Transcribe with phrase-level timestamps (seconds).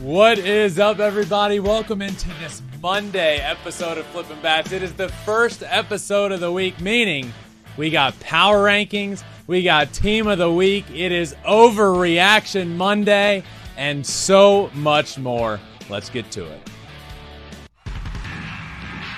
[0.00, 1.60] What is up, everybody?
[1.60, 4.72] Welcome into this Monday episode of Flippin' Bats.
[4.72, 7.32] It is the first episode of the week, meaning
[7.76, 13.42] we got power rankings, we got team of the week, it is overreaction Monday,
[13.76, 15.60] and so much more.
[15.88, 16.60] Let's get to it.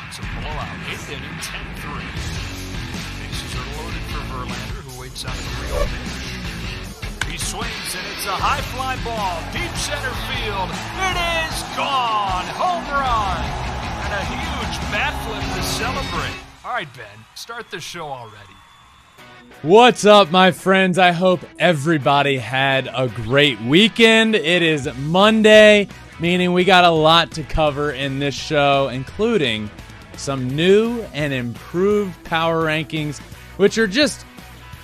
[0.09, 0.77] It's a blowout.
[1.09, 2.01] Inning, 10-3.
[3.21, 6.16] Bases are loaded for Verlander, who waits real
[7.57, 10.69] swings, and it's a high fly ball, deep center field.
[11.01, 12.45] It is gone!
[12.53, 13.41] Home run!
[14.05, 16.37] And a huge bat flip to celebrate.
[16.65, 18.53] All right, Ben, start the show already.
[19.63, 20.99] What's up, my friends?
[20.99, 24.35] I hope everybody had a great weekend.
[24.35, 25.89] It is Monday,
[26.21, 29.71] meaning we got a lot to cover in this show, including
[30.17, 33.19] some new and improved power rankings,
[33.57, 34.26] which are just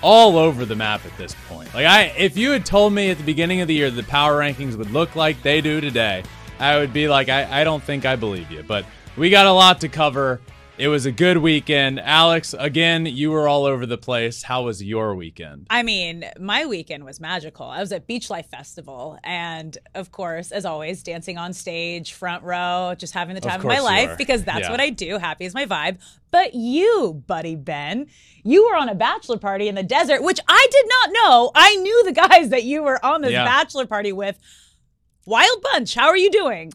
[0.03, 1.73] all over the map at this point.
[1.75, 4.39] Like I if you had told me at the beginning of the year the power
[4.41, 6.23] rankings would look like they do today,
[6.59, 8.63] I would be like, I, I don't think I believe you.
[8.63, 8.85] But
[9.17, 10.41] we got a lot to cover.
[10.79, 12.01] It was a good weekend.
[12.01, 14.43] Alex, again, you were all over the place.
[14.43, 15.67] How was your weekend?
[15.69, 17.67] I mean, my weekend was magical.
[17.67, 22.43] I was at Beach Life Festival, and of course, as always, dancing on stage, front
[22.43, 24.17] row, just having the time of, my life are.
[24.17, 24.71] because that's Yeah.
[24.71, 25.19] what I do.
[25.19, 25.99] Happy is my vibe.
[26.31, 28.07] But you, buddy Ben,
[28.43, 31.51] you were on a bachelor party in the desert, which I did not know.
[31.55, 33.45] I knew the guys that you were on this Yeah.
[33.45, 34.39] bachelor party with.
[35.27, 35.95] Wild bunch.
[35.95, 36.73] How are you doing?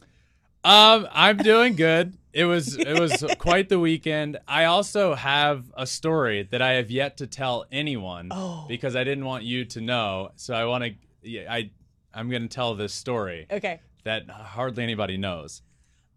[0.64, 2.14] Um, I'm doing good.
[2.38, 4.38] It was it was quite the weekend.
[4.48, 8.66] I also have a story that I have yet to tell anyone Oh.
[8.68, 10.30] because I didn't want you to know.
[10.36, 10.92] So I want to
[11.24, 11.72] yeah, I
[12.14, 13.80] I'm going to tell this story Okay.
[14.04, 15.62] that hardly anybody knows.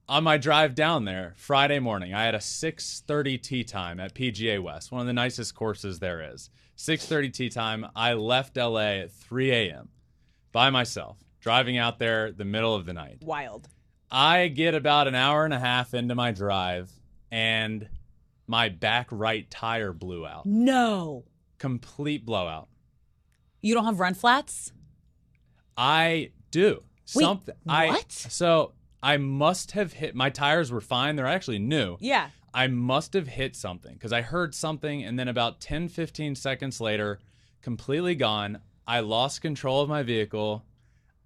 [0.08, 4.62] On my drive down there Friday morning, I had a 6:30 tee time at PGA
[4.62, 6.50] West, one of the nicest courses there is.
[6.76, 7.86] 6:30 tee time.
[7.96, 9.88] I left LA at 3 a.m.
[10.52, 13.18] by myself, driving out there the middle of the night.
[13.22, 13.68] Wild.
[14.10, 16.90] I get about an hour and a half into my drive,
[17.30, 17.88] and
[18.46, 20.46] my back right tire blew out.
[20.46, 21.24] No.
[21.58, 22.68] Complete blowout.
[23.62, 24.72] You don't have run flats?
[25.76, 26.82] I do
[27.14, 27.54] Wait, something.
[27.68, 28.10] I what?
[28.10, 28.72] so
[29.02, 30.14] I must have hit.
[30.14, 31.16] My tires were fine.
[31.16, 31.96] They're actually new.
[32.00, 32.30] Yeah.
[32.52, 36.80] I must have hit something because I heard something, and then about 10, 15 seconds
[36.80, 37.20] later,
[37.62, 38.60] completely gone.
[38.86, 40.64] I lost control of my vehicle.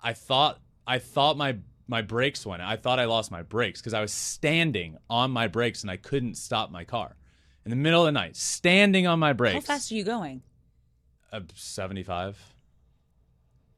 [0.02, 1.56] I thought I thought my
[1.86, 2.62] my brakes went.
[2.62, 5.96] I thought I lost my brakes because I was standing on my brakes and I
[5.96, 7.16] couldn't stop my car
[7.64, 9.54] in the middle of the night, standing on my brakes.
[9.66, 10.42] How fast are you going?
[11.32, 12.38] Uh, 75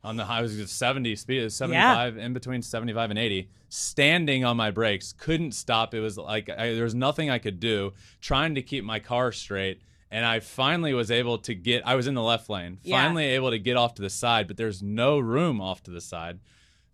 [0.04, 4.56] on the high I was 70 speed 75 in between 75 and 80 standing on
[4.56, 8.54] my brakes couldn't stop it was like I, there was nothing I could do trying
[8.54, 9.80] to keep my car straight
[10.10, 13.02] and I finally was able to get I was in the left lane Yeah.
[13.02, 16.00] finally able to get off to the side but there's no room off to the
[16.00, 16.38] side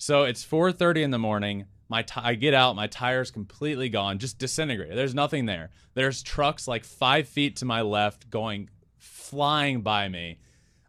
[0.03, 1.67] so it's 4:30 in the morning.
[1.89, 4.99] My ti I get out, my tire's completely gone, just disintegrated.
[4.99, 5.71] There's nothing there.
[5.95, 8.69] There's trucks like five feet to my left going
[8.99, 10.41] flying by me.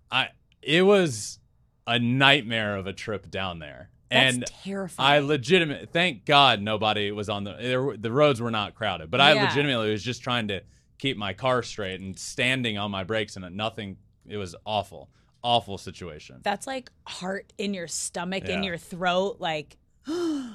[0.09, 0.29] I
[0.63, 1.38] it was
[1.85, 3.91] a nightmare of a trip down there.
[4.09, 5.12] That's and terrifying.
[5.12, 9.34] I legitimate thank God nobody was on the the roads were not crowded, but I
[9.34, 9.44] Yeah.
[9.44, 10.63] legitimately was just trying to
[10.97, 13.97] keep my car straight and standing on my brakes and nothing.
[14.25, 15.12] It was awful,
[15.43, 16.39] awful situation.
[16.43, 19.37] That's like heart in your stomach, in your throat.
[19.39, 19.77] Like,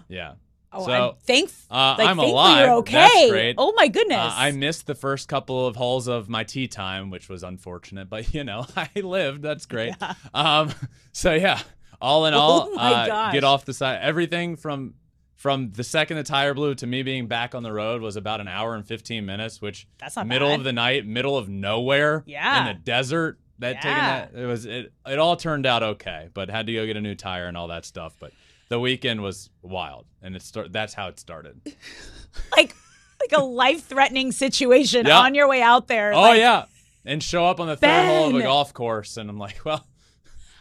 [0.08, 0.34] Yeah.
[0.72, 2.66] oh, So, I'm thank- uh, like, I'm alive.
[2.66, 2.92] You're okay.
[2.94, 3.54] That's great.
[3.58, 4.18] Oh my goodness.
[4.18, 8.08] Uh, I missed the first couple of holes of my tee time, which was unfortunate,
[8.08, 9.42] but you know, I lived.
[9.42, 9.94] That's great.
[10.34, 10.72] Um,
[11.12, 11.60] so yeah,
[12.00, 14.00] all in all, Oh uh, get off the side.
[14.02, 14.94] Everything from
[15.36, 18.40] from the second the tire blew to me being back on the road was about
[18.40, 20.58] an hour and 15 minutes, which That's not middle bad.
[20.58, 22.60] of the night, middle of nowhere, Yeah.
[22.68, 23.38] in the desert.
[23.60, 24.92] That taking that it was it.
[25.06, 27.68] It all turned out okay, but had to go get a new tire and all
[27.68, 28.14] that stuff.
[28.20, 28.32] But
[28.68, 30.72] the weekend was wild, and it start.
[30.72, 31.60] That's how it started.
[32.56, 32.74] like,
[33.20, 35.18] like a life threatening situation Yeah.
[35.18, 36.12] on your way out there.
[36.12, 36.66] Oh Like, yeah,
[37.04, 39.84] and show up on the third hole of a golf course, and I'm like, well,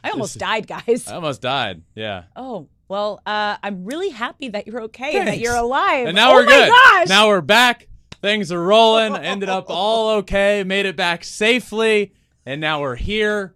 [0.03, 1.07] I almost died, guys.
[1.07, 1.81] I almost died.
[1.95, 2.23] Yeah.
[2.35, 6.07] oh, well, uh, I'm really happy that you're okay and that you're alive.
[6.07, 6.69] And now oh we're my good.
[6.69, 7.09] gosh.
[7.09, 7.87] Now we're back.
[8.21, 9.15] Things are rolling.
[9.17, 10.63] Ended up all okay.
[10.63, 12.13] Made it back safely,
[12.47, 13.53] and now we're here.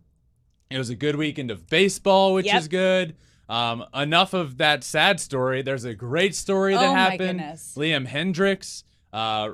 [0.70, 2.60] It was a good weekend of baseball, which Yep.
[2.62, 3.16] is good.
[3.48, 5.62] Um, enough of that sad story.
[5.62, 7.40] There's a great story that Oh, my happened.
[7.40, 7.74] goodness.
[7.78, 8.84] Liam Hendriks,
[9.14, 9.50] uh,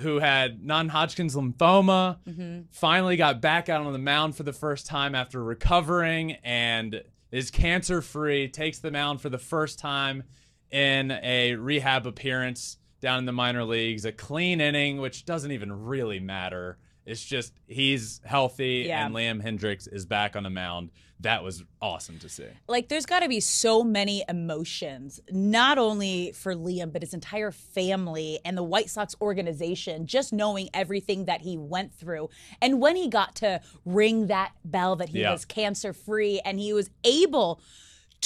[0.00, 2.60] who had non-Hodgkin's lymphoma, Mm-hmm.
[2.70, 7.02] finally got back out on the mound for the first time after recovering and
[7.32, 8.48] is cancer-free.
[8.48, 10.22] Takes the mound for the first time
[10.70, 14.04] in a rehab appearance down in the minor leagues.
[14.04, 16.78] A clean inning, which doesn't even really matter.
[17.06, 19.06] It's just he's healthy Yeah.
[19.06, 20.90] and Liam Hendriks is back on the mound.
[21.20, 22.44] That was awesome to see.
[22.68, 27.50] like there's got to be so many emotions not only for liam but his entire
[27.50, 32.28] family and the white sox organization just knowing everything that he went through
[32.60, 35.32] and when he got to ring that bell that he Yeah.
[35.32, 37.60] was cancer free and he was able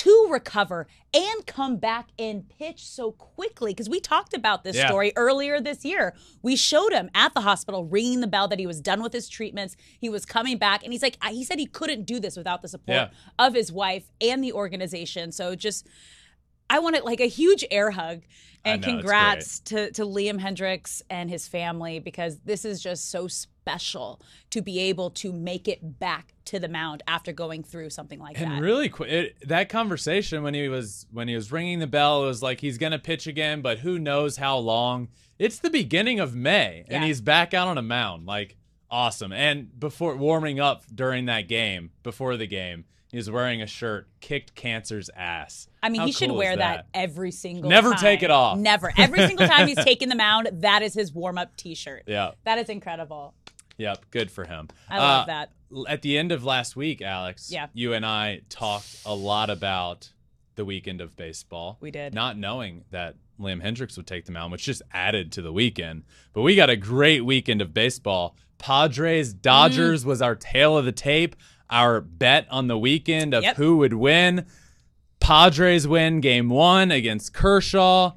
[0.00, 4.86] to recover and come back and pitch so quickly because we talked about this Yeah.
[4.86, 6.14] story earlier this year.
[6.42, 9.28] We showed him at the hospital ringing the bell that he was done with his
[9.28, 9.76] treatments.
[9.98, 12.68] He was coming back, and he's like, he said he couldn't do this without the
[12.68, 13.08] support Yeah.
[13.38, 15.32] of his wife and the organization.
[15.32, 15.86] So just,
[16.70, 18.22] I wanted like a huge air hug
[18.64, 23.26] and know, congrats to, to Liam Hendriks and his family because this is just so
[23.28, 23.49] special
[24.50, 28.36] to be able to make it back to the mound after going through something like
[28.38, 28.54] And that.
[28.54, 32.26] And really quick, that conversation when he was when he was ringing the bell, it
[32.26, 35.08] was like he's gonna pitch again, but who knows how long?
[35.38, 38.26] It's the beginning of May, and he's back out on a mound.
[38.26, 38.56] Like
[38.90, 39.32] awesome.
[39.32, 44.08] And before warming up during that game, before the game, he was wearing a shirt
[44.20, 46.86] "Kicked Cancer's Ass." I mean, How he should cool is wear that?
[46.94, 47.70] every single time.
[47.70, 47.98] Never time.
[48.00, 48.58] take it off.
[48.58, 48.92] Never.
[48.96, 52.04] Every single time he's taking the mound, that is his warm up t shirt.
[52.06, 52.32] Yeah.
[52.44, 53.34] That is incredible.
[53.78, 54.06] Yep.
[54.10, 54.68] Good for him.
[54.88, 55.50] I love Uh, that.
[55.88, 57.68] At the end of last week, Alex, Yeah.
[57.72, 60.10] you and I talked a lot about
[60.56, 61.78] the weekend of baseball.
[61.80, 62.12] We did.
[62.12, 66.02] Not knowing that Liam Hendriks would take the mound, which just added to the weekend.
[66.34, 68.36] But we got a great weekend of baseball.
[68.58, 69.40] Padres, Mm.
[69.42, 71.34] Dodgers was our tale of the tape,
[71.70, 73.56] our bet on the weekend of Yep.
[73.56, 74.46] who would win.
[75.20, 78.12] Padres win game one against Kershaw.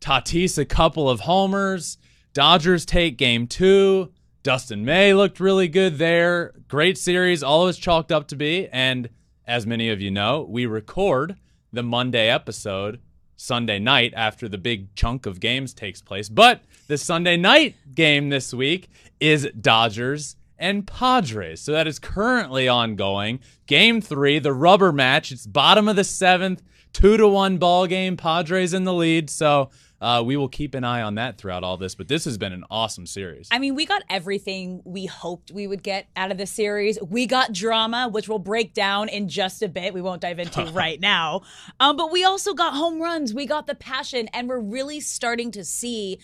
[0.00, 1.98] Tatis a couple of homers.
[2.34, 4.12] Dodgers take game two.
[4.42, 6.54] Dustin May looked really good there.
[6.68, 8.68] Great series, all it was chalked up to be.
[8.68, 9.08] And
[9.46, 11.36] as many of you know, we record
[11.72, 13.00] the Monday episode
[13.36, 16.28] Sunday night after the big chunk of games takes place.
[16.28, 18.88] But the Sunday night game this week
[19.20, 21.60] is Dodgers and Padres.
[21.60, 23.40] So that is currently ongoing.
[23.66, 25.32] Game three, the rubber match.
[25.32, 26.62] It's bottom of the seventh,
[26.92, 28.16] two to one ball game.
[28.16, 29.30] Padres in the lead.
[29.30, 29.70] So
[30.00, 31.94] uh, we will keep an eye on that throughout all this.
[31.94, 33.48] But this has been an awesome series.
[33.50, 36.98] I mean, we got everything we hoped we would get out of the series.
[37.02, 39.92] We got drama, which we'll break down in just a bit.
[39.92, 41.42] We won't dive into right now.
[41.80, 43.34] Um, but we also got home runs.
[43.34, 46.20] We got the passion, and we're really starting to see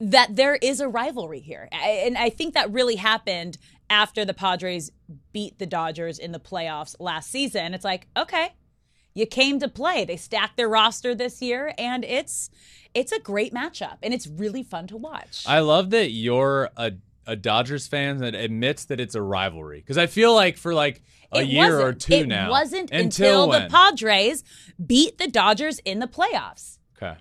[0.00, 1.68] that there is a rivalry here.
[1.72, 3.58] And I think that really happened
[3.88, 4.90] after the Padres
[5.32, 7.74] beat the Dodgers in the playoffs last season.
[7.74, 8.54] It's like, okay,
[9.14, 10.04] you came to play.
[10.04, 12.50] They stacked their roster this year, and it's
[12.94, 15.44] it's a great matchup, and it's really fun to watch.
[15.46, 16.92] I love that you're a,
[17.26, 19.78] a Dodgers fan that admits that it's a rivalry.
[19.80, 21.02] Because I feel like for like
[21.32, 22.48] a It year or two it now.
[22.48, 24.42] It wasn't until, until, the Padres
[24.84, 26.78] beat the Dodgers in the playoffs.
[26.96, 27.16] Okay.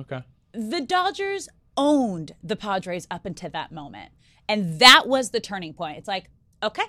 [0.00, 0.22] Okay.
[0.52, 4.12] The Dodgers owned the Padres up until that moment.
[4.48, 5.98] And that was the turning point.
[5.98, 6.28] It's like,
[6.62, 6.86] okay,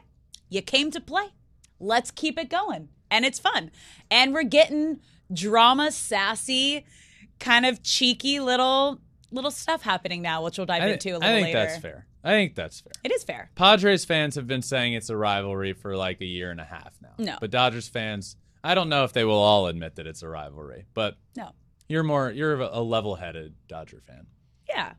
[0.50, 1.28] you came to play.
[1.80, 2.90] Let's keep it going.
[3.10, 3.72] And it's fun.
[4.10, 5.00] And we're getting
[5.32, 6.86] drama, sassy,
[7.40, 11.36] kind of cheeky little little stuff happening now, which we'll dive into a little later.
[11.38, 11.60] I think later.
[11.60, 12.06] that's fair.
[12.24, 12.92] I think that's fair.
[13.04, 13.50] It is fair.
[13.56, 16.94] Padres fans have been saying it's a rivalry for like a year and a half
[17.02, 17.14] now.
[17.18, 17.38] No.
[17.40, 20.86] But Dodgers fans, I don't know if they will all admit that it's a rivalry,
[20.94, 21.52] but No.
[21.92, 24.28] You're more you're a level-headed Dodger fan.
[24.70, 24.94] Yeah.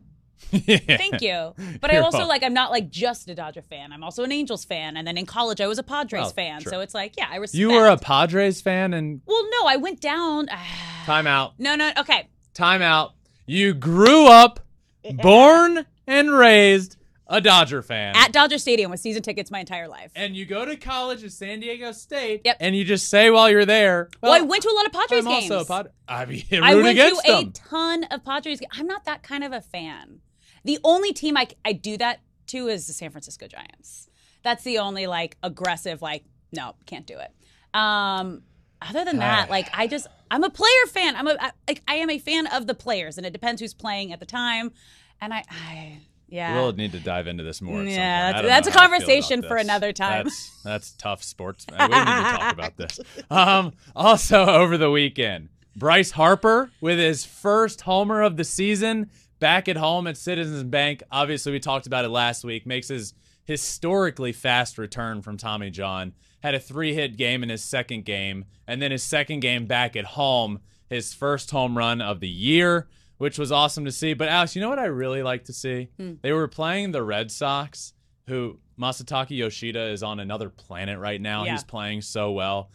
[0.52, 1.54] Thank you.
[1.80, 2.28] But I You're also welcome.
[2.28, 3.92] like I'm not like just a Dodger fan.
[3.92, 6.60] I'm also an Angels fan, and then in college I was a Padres Well, fan.
[6.60, 6.72] sure.
[6.72, 7.58] So it's like, yeah, I respect.
[7.58, 10.48] You were a Padres fan and well, no, I went down.
[11.06, 11.54] time out.
[11.58, 12.28] no, no, okay.
[12.54, 13.14] Time out.
[13.46, 14.60] You grew up
[15.04, 16.96] eh, eh, born and raised
[17.32, 18.14] a Dodger fan.
[18.14, 20.12] At Dodger Stadium with season tickets my entire life.
[20.14, 22.56] and you go to college at San Diego State, Yep.
[22.60, 25.26] and you just say while you're there, well, I went to a lot of Padres
[25.26, 25.50] I'm games.
[25.50, 25.92] also a Padre.
[26.06, 27.48] I mean, I went to them.
[27.48, 28.60] a ton of Padres.
[28.60, 28.70] games.
[28.78, 30.20] I'm not that kind of a fan.
[30.64, 34.08] The only team I, I do that to is the San Francisco Giants.
[34.42, 37.30] That's the only like aggressive like no can't do it.
[37.74, 38.42] Um,
[38.80, 41.16] other than that, like I just I'm a player fan.
[41.16, 43.74] I'm a I, like I am a fan of the players, and it depends who's
[43.74, 44.72] playing at the time.
[45.20, 46.00] And I, I
[46.32, 46.54] yeah.
[46.54, 47.82] We'll need to dive into this more.
[47.84, 48.32] Yeah.
[48.32, 50.24] That's- that's a how I feel conversation for another time.
[50.24, 51.66] That's, that's tough sports.
[51.72, 52.98] We need to talk about this.
[53.30, 59.68] Um, also over the weekend, Bryce Harper with his first homer of the season back
[59.68, 61.02] at home at Citizens Bank.
[61.10, 62.66] Obviously, we talked about it last week.
[62.66, 66.12] Makes his historically fast return from Tommy John.
[66.42, 69.94] had a three hit game in his second game, and then his second game back
[69.96, 72.88] at home, his first home run of the year,
[73.22, 74.14] which was awesome to see.
[74.14, 75.90] But Alex, you know what I really like to see?
[75.96, 76.14] Hmm.
[76.22, 77.94] They were playing the Red Sox,
[78.26, 81.44] who Masataka Yoshida is on another planet right now.
[81.44, 81.52] Yeah.
[81.52, 82.68] He's playing so well.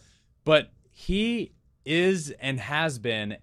[0.46, 1.52] But he
[1.84, 3.36] is and has been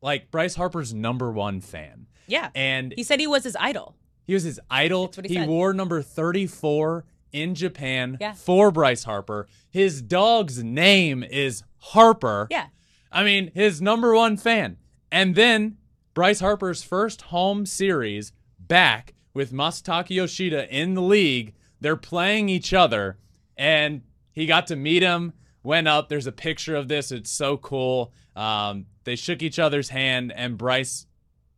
[0.00, 2.08] like Bryce Harper's number one fan.
[2.26, 2.50] Yeah.
[2.56, 3.94] And he said he was his idol.
[4.24, 5.12] he was his idol.
[5.24, 5.48] He said.
[5.48, 8.32] wore number 34 in Japan Yeah.
[8.32, 9.46] for Bryce Harper.
[9.70, 12.48] His dog's name is Harper.
[12.50, 12.66] Yeah.
[13.12, 14.78] I mean, his number one fan.
[15.12, 15.76] And then
[16.14, 21.54] Bryce Harper's first home series back with Masataka Yoshida in the league.
[21.80, 23.18] They're playing each other,
[23.56, 25.32] and he got to meet him.
[25.62, 26.08] Went up.
[26.08, 27.12] There's a picture of this.
[27.12, 28.12] It's so cool.
[28.36, 31.06] Um, they shook each other's hand, and Bryce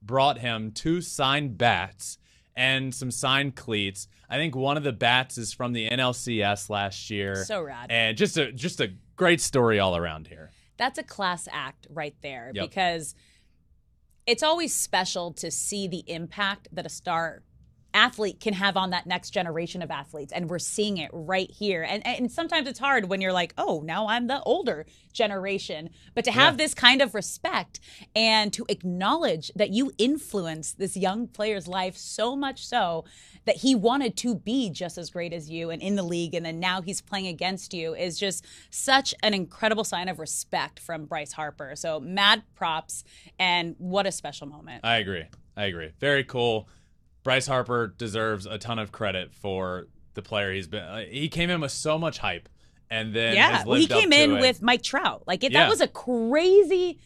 [0.02, 2.18] brought him two signed bats
[2.54, 4.06] and some signed cleats.
[4.30, 7.44] I think one of the bats is from the NLCS last year.
[7.44, 7.90] So rad.
[7.90, 10.50] And just a just a great story all around here.
[10.76, 12.68] That's a class act right there Yep.
[12.68, 13.14] because
[14.26, 17.42] it's always special to see the impact that a star
[17.96, 21.84] athlete can have on that next generation of athletes and we're seeing it right here
[21.88, 26.24] and and sometimes it's hard when you're like oh now I'm the older generation but
[26.24, 26.64] to have Yeah.
[26.64, 27.78] this kind of respect
[28.16, 33.04] and to acknowledge that you influence this young player's life so much so
[33.46, 36.44] that he wanted to be just as great as you and in the league and
[36.46, 41.04] then now he's playing against you is just such an incredible sign of respect from
[41.04, 43.04] Bryce Harper so mad props
[43.38, 45.24] and what a special moment I agree.
[45.56, 45.90] I agree.
[46.00, 46.68] Very cool.
[47.22, 50.82] Bryce Harper deserves a ton of credit for the player he's been.
[50.82, 52.48] uh, He came in with so much hype,
[52.90, 54.40] and then yeah well, he came in it.
[54.40, 55.64] with Mike Trout like it, Yeah.
[55.64, 56.98] that was a crazy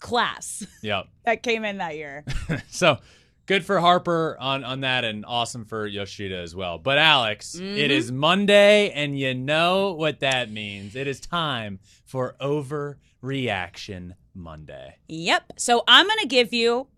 [0.00, 1.06] class Yep.
[1.24, 2.24] that came in that year
[2.68, 2.98] so
[3.46, 6.78] good for Harper on on that, and awesome for Yoshida as well.
[6.78, 7.76] But Alex, Mm-hmm.
[7.78, 10.96] it is Monday, and you know what that means.
[10.96, 14.96] It is time for overreaction Monday.
[15.08, 15.52] Yep.
[15.58, 16.88] So I'm going to give you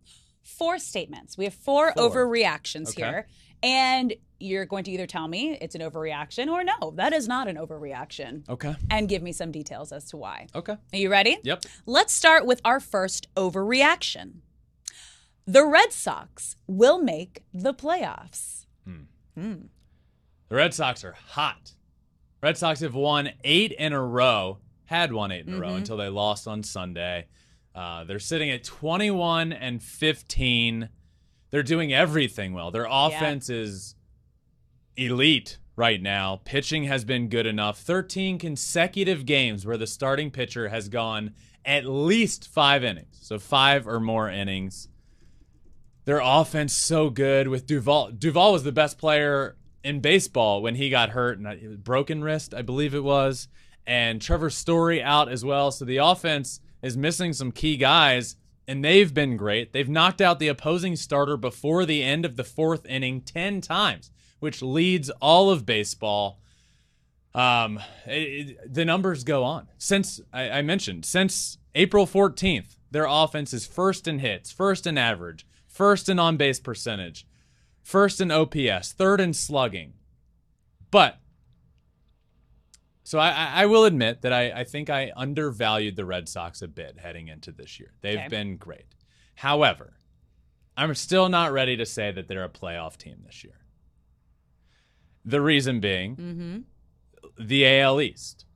[0.42, 1.36] four statements.
[1.36, 2.10] We have four, Four.
[2.10, 3.02] overreactions Okay.
[3.02, 3.28] here.
[3.62, 7.48] And you're going to either tell me it's an overreaction or no, that is not
[7.48, 8.46] an overreaction.
[8.48, 8.74] Okay.
[8.90, 10.46] And give me some details as to why.
[10.54, 10.74] Okay.
[10.74, 11.38] Are you ready?
[11.42, 11.64] Yep.
[11.86, 14.40] Let's start with our first overreaction.
[15.46, 18.66] The Red Sox will make the playoffs.
[20.48, 21.72] The Red Sox are hot.
[22.42, 25.76] Red Sox have won eight in a row, had won eight in a row Mm-hmm.
[25.78, 27.26] until they lost on Sunday.
[27.74, 30.88] Uh, they're sitting at 21 and 15.
[31.50, 32.70] They're doing everything well.
[32.70, 33.94] Their offense is
[34.96, 36.40] elite right now.
[36.44, 37.78] Pitching has been good enough.
[37.78, 41.34] 13 consecutive games where the starting pitcher has gone
[41.64, 43.18] at least five innings.
[43.20, 44.88] So five or more innings.
[46.06, 48.12] Their offense so good with Duvall.
[48.12, 52.54] Duvall was the best player in baseball when he got hurt and was broken wrist,
[52.54, 53.48] I believe it was.
[53.86, 55.70] And Trevor Story out as well.
[55.72, 58.36] So the offense is missing some key guys,
[58.68, 59.72] and they've been great.
[59.72, 64.10] They've knocked out the opposing starter before the end of the fourth inning 10 times,
[64.38, 66.40] which leads all of baseball.
[67.34, 68.12] Um, it-
[68.50, 69.66] it- the numbers go on.
[69.76, 74.96] Since I, I mentioned, since April 14th, their offense is first in hits, first in
[74.96, 75.44] average,
[75.76, 77.26] first in on base percentage,
[77.82, 79.92] first in OPS, third in slugging.
[80.90, 81.18] But
[83.04, 86.68] so I, I will admit that I, I think I undervalued the Red Sox a
[86.68, 87.92] bit heading into this year.
[88.00, 88.28] They've Okay.
[88.28, 88.86] been great.
[89.36, 89.98] However,
[90.76, 93.60] I'm still not ready to say that they're a playoff team this year.
[95.24, 97.46] The reason being Mm-hmm.
[97.46, 98.46] the AL East.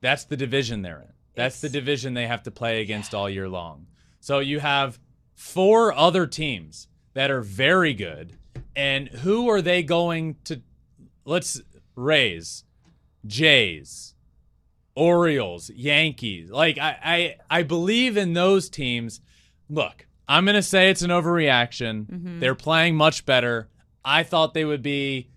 [0.00, 1.12] That's the division they're in.
[1.34, 3.86] That's It's- the division they have to play against all year long.
[4.20, 4.98] So you have
[5.40, 8.36] four other teams that are very good.
[8.76, 10.60] And who are they going to
[11.24, 11.62] let's
[11.96, 12.64] Rays
[13.26, 14.14] Jays,
[14.94, 16.50] Orioles, Yankees.
[16.50, 19.20] Like I, I I believe in those teams.
[19.68, 22.06] Look, I'm gonna say it's an overreaction.
[22.06, 22.40] Mm-hmm.
[22.40, 23.68] They're playing much better.
[24.04, 25.30] I thought they would be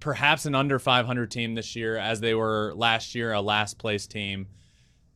[0.00, 4.06] perhaps an under 500 team this year, as they were last year, a last place
[4.06, 4.46] team.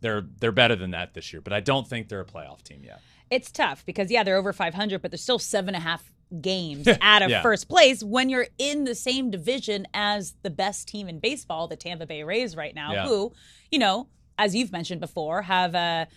[0.00, 2.82] They're they're better than that this year, but I don't think they're a playoff team
[2.84, 3.00] yet.
[3.32, 6.86] It's tough because yeah, they're over 500, but they're still seven and a half games
[7.00, 7.42] out of Yeah.
[7.42, 11.76] first place when you're in the same division as the best team in baseball, the
[11.76, 13.06] Tampa Bay Rays right now, Yeah.
[13.06, 13.32] who,
[13.70, 14.08] you know,
[14.38, 16.08] as you've mentioned before, have a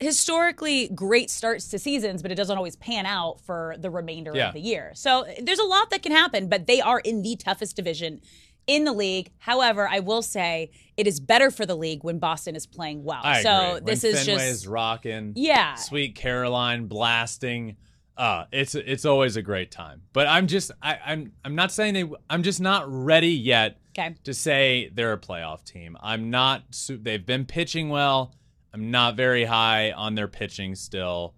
[0.00, 4.48] historically great starts to seasons, but it doesn't always pan out for the remainder Yeah.
[4.48, 4.92] of the year.
[4.94, 8.20] So there's a lot that can happen, but they are in the toughest division
[8.66, 9.30] in the league.
[9.38, 13.20] However, I will say it is better for the league when Boston is playing well.
[13.22, 13.92] I so agree.
[13.92, 15.32] this when is Fenway just is rocking.
[15.36, 15.74] Yeah.
[15.74, 17.76] Sweet Caroline blasting.
[18.16, 20.02] Uh, it's it's always a great time.
[20.12, 24.14] But I'm just I, I'm I'm not saying they I'm just not ready yet Okay.
[24.24, 25.96] to say they're a playoff team.
[26.00, 28.34] I'm not they've been pitching well.
[28.72, 31.34] I'm not very high on their pitching still,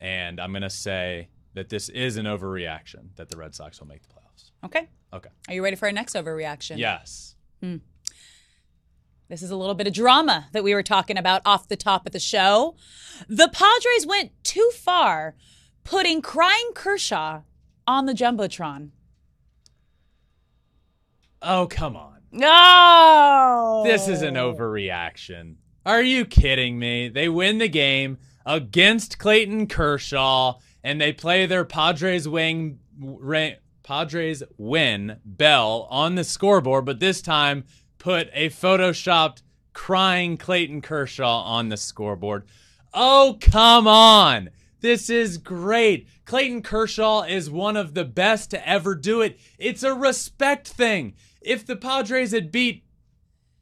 [0.00, 4.02] and I'm gonna say that this is an overreaction that the Red Sox will make
[4.02, 4.50] the playoffs.
[4.64, 4.88] Okay.
[5.12, 5.30] Okay.
[5.48, 6.78] Are you ready for our next overreaction?
[6.78, 7.34] Yes.
[7.62, 7.76] Hmm.
[9.28, 12.06] This is a little bit of drama that we were talking about off the top
[12.06, 12.76] of the show.
[13.28, 15.34] The Padres went too far,
[15.84, 17.42] putting crying Kershaw
[17.86, 18.90] on the jumbotron.
[21.42, 22.18] Oh come on.
[22.30, 23.82] No.
[23.84, 25.56] This is an overreaction.
[25.86, 27.08] Are you kidding me?
[27.08, 32.78] They win the game against Clayton Kershaw and they play their Padres wing
[33.88, 37.64] Padres win bell on the scoreboard, but this time
[37.96, 39.40] put a photoshopped
[39.72, 42.44] crying Clayton Kershaw on the scoreboard.
[42.92, 44.50] Oh, come on.
[44.80, 46.06] This is great.
[46.26, 49.40] Clayton Kershaw is one of the best to ever do it.
[49.58, 51.14] It's a respect thing.
[51.40, 52.84] If the Padres had beat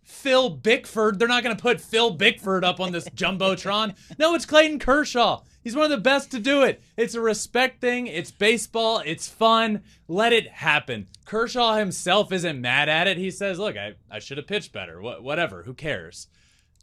[0.06, 1.18] Phil Bickford.
[1.18, 3.96] They're not going to put Phil Bickford up on this jumbotron.
[4.18, 5.42] No, it's Clayton Kershaw.
[5.66, 6.80] He's one of the best to do it.
[6.96, 8.06] It's a respect thing.
[8.06, 9.02] It's baseball.
[9.04, 9.82] It's fun.
[10.06, 11.08] Let it happen.
[11.24, 13.16] Kershaw himself isn't mad at it.
[13.16, 15.00] He says, "Look, I, I should have pitched better.
[15.00, 15.64] Wh- whatever.
[15.64, 16.28] Who cares?"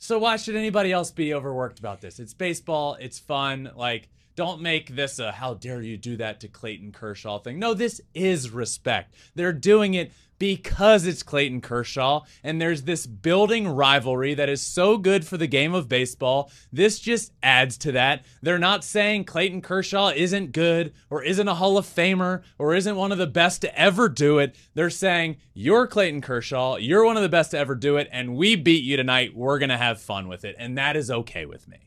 [0.02, 2.20] So why should anybody else be overworked about this?
[2.20, 2.98] It's baseball.
[3.00, 3.72] It's fun.
[3.74, 7.60] Like, don't make this a how dare you do that to Clayton Kershaw thing.
[7.60, 9.14] No, this is respect.
[9.36, 14.98] They're doing it because it's Clayton Kershaw, and there's this building rivalry that is so
[14.98, 16.52] good for the game of baseball.
[16.72, 18.26] This just adds to that.
[18.42, 22.96] They're not saying Clayton Kershaw isn't good or isn't a Hall of Famer or isn't
[22.96, 24.58] one of the best to ever do it.
[24.74, 28.36] They're saying, You're Clayton Kershaw, you're one of the best to ever do it, and
[28.36, 29.36] we beat you tonight.
[29.36, 31.83] We're going to have fun with it, and that is okay with me.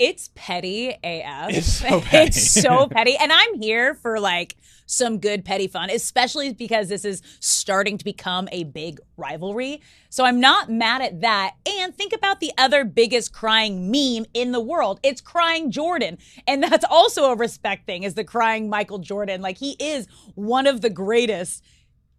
[0.00, 1.50] It's petty AF.
[1.50, 2.28] It's so petty.
[2.28, 3.18] It's so petty.
[3.18, 8.04] And I'm here for like some good petty fun, especially because this is starting to
[8.04, 9.82] become a big rivalry.
[10.08, 11.54] So I'm not mad at that.
[11.66, 15.00] And think about the other biggest crying meme in the world.
[15.02, 16.16] It's crying Jordan.
[16.46, 19.42] And that's also a respect thing is the crying Michael Jordan.
[19.42, 21.62] Like he is one of the greatest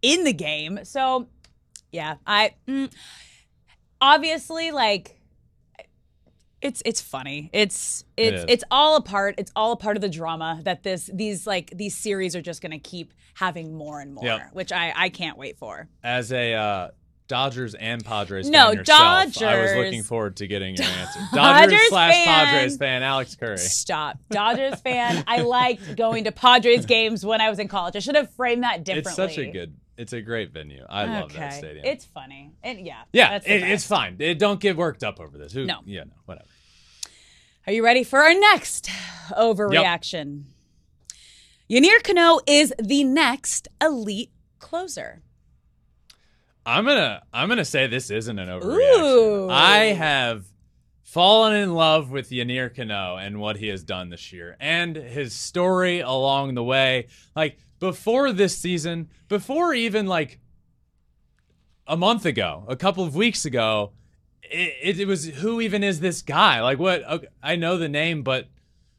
[0.02, 0.78] in the game.
[0.84, 1.26] So
[1.90, 2.92] yeah, I mm,
[4.00, 5.18] obviously like
[6.62, 7.50] it's it's funny.
[7.52, 8.44] It's it's is.
[8.48, 9.34] it's all a part.
[9.38, 12.62] It's all a part of the drama that this these like these series are just
[12.62, 14.50] going to keep having more and more, Yep.
[14.52, 15.88] which I I can't wait for.
[16.04, 16.90] As a uh,
[17.28, 21.20] Dodgers and Padres No, fan yourself, I was looking forward to getting your answer.
[21.34, 22.46] Dodgers Dodgers slash fan.
[22.46, 23.56] Padres fan Alex Curry.
[23.58, 25.24] Stop, Dodgers fan.
[25.26, 27.96] I liked going to Padres games when I was in college.
[27.96, 29.10] I should have framed that differently.
[29.10, 29.74] It's such a good.
[29.96, 30.84] It's a great venue.
[30.88, 31.84] I love that stadium.
[31.84, 32.50] It's funny.
[32.62, 34.16] And yeah, yeah, that's it, it's fine.
[34.18, 35.52] It, don't get worked up over this.
[35.52, 35.80] Who, No.
[35.84, 36.48] Yeah, no, whatever.
[37.64, 38.90] Are you ready for our next
[39.30, 40.44] overreaction?
[41.70, 45.22] Yennier Cano is the next elite closer.
[46.66, 48.60] I'm gonna I'm gonna say this isn't an Ooh.
[48.60, 49.50] overreaction.
[49.52, 50.44] I have
[51.04, 55.32] fallen in love with Yennier Cano and what he has done this year and his
[55.32, 57.06] story along the way.
[57.36, 60.40] Like before this season, before even like
[61.86, 63.92] a month ago, a couple of weeks ago,
[64.42, 66.60] it, it, was who even is this guy?
[66.60, 67.02] Like what?
[67.04, 68.48] Okay, I know the name, but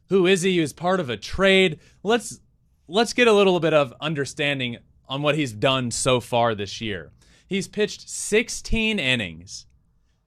[0.09, 0.53] who is he?
[0.53, 1.79] He was part of a trade.
[2.03, 2.39] Let's
[2.87, 4.77] let's get a little bit of understanding
[5.07, 7.11] on what he's done so far this year.
[7.47, 9.65] He's pitched 16 innings.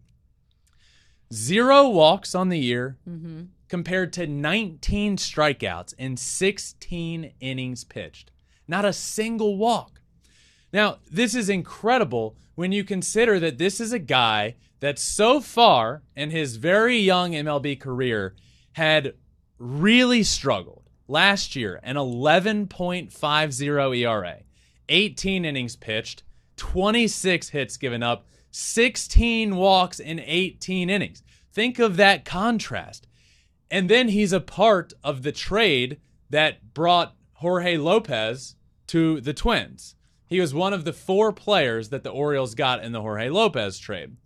[1.34, 3.46] Zero walks on the year mm-hmm.
[3.68, 8.30] compared to 19 strikeouts in 16 innings pitched.
[8.68, 10.02] Not a single walk.
[10.72, 16.04] Now, this is incredible when you consider that this is a guy that so far
[16.14, 18.36] in his very young MLB career
[18.74, 19.14] had
[19.58, 20.90] really struggled.
[21.08, 24.40] Last year, an 11.50 ERA,
[24.90, 26.24] 18 innings pitched,
[26.58, 31.24] 26 hits given up, 16 walks in 18 innings.
[31.54, 33.08] Think of that contrast.
[33.72, 39.96] And then he's a part of the trade that brought Jorge Lopez to the Twins.
[40.28, 43.80] He was one of the four players that the Orioles got in the Jorge Lopez
[43.80, 44.18] trade.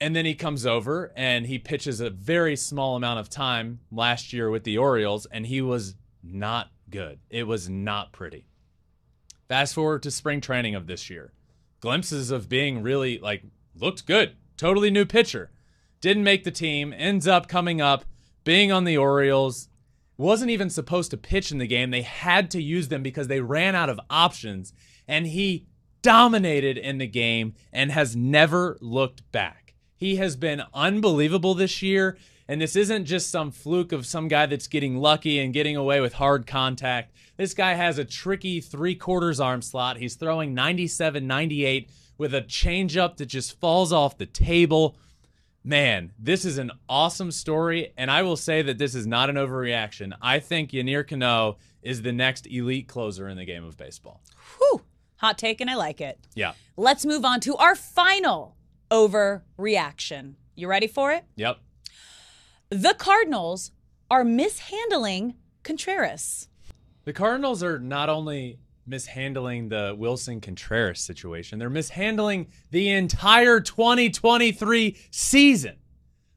[0.00, 4.32] And then he comes over and he pitches a very small amount of time last
[4.32, 7.18] year with the Orioles, and he was not good.
[7.28, 8.46] It was not pretty.
[9.48, 11.32] Fast forward to spring training of this year.
[11.80, 13.42] Glimpses of being really like
[13.74, 14.36] looked good.
[14.56, 15.50] Totally new pitcher.
[16.00, 18.04] Didn't make the team, ends up coming up,
[18.44, 19.68] being on the Orioles.
[20.16, 21.90] Wasn't even supposed to pitch in the game.
[21.90, 24.72] They had to use them because they ran out of options.
[25.08, 25.66] And he
[26.02, 29.59] dominated in the game and has never looked back.
[30.00, 32.16] He has been unbelievable this year.
[32.48, 36.00] And this isn't just some fluke of some guy that's getting lucky and getting away
[36.00, 37.12] with hard contact.
[37.36, 39.98] This guy has a tricky three quarters arm slot.
[39.98, 44.96] He's throwing 97, 98 with a changeup that just falls off the table.
[45.62, 47.92] Man, this is an awesome story.
[47.96, 50.14] And I will say that this is not an overreaction.
[50.20, 54.22] I think Yennier Cano is the next elite closer in the game of baseball.
[54.58, 54.82] Whew.
[55.16, 56.18] Hot take, and I like it.
[56.34, 56.54] Yeah.
[56.78, 58.56] Let's move on to our final
[58.90, 60.34] overreaction.
[60.54, 61.24] You ready for it?
[61.36, 61.58] Yep.
[62.70, 63.72] The Cardinals
[64.10, 66.48] are mishandling Contreras.
[67.04, 74.96] The Cardinals are not only mishandling the Willson Contreras situation, they're mishandling the entire 2023
[75.10, 75.76] season.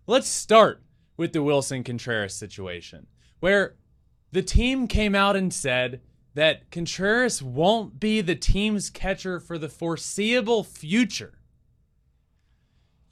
[0.08, 0.84] Let's start
[1.18, 3.08] with the Willson Contreras situation,
[3.40, 3.76] where
[4.32, 6.02] the team came out and said
[6.34, 11.40] that Contreras won't be the team's catcher for the foreseeable future.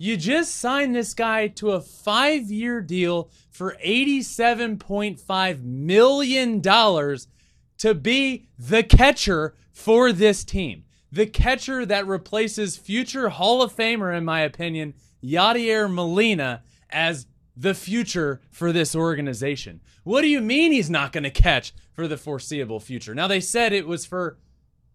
[0.02, 8.48] You just signed this guy to a five year deal for $87.5 million to be
[8.58, 10.86] the catcher for this team.
[11.12, 17.76] The catcher that replaces future Hall of Famer, in my opinion, Yadier Molina, as the
[17.76, 19.82] future for this organization.
[20.04, 23.14] What do you mean he's not going to catch for the foreseeable future?
[23.14, 24.40] Now, they said it was for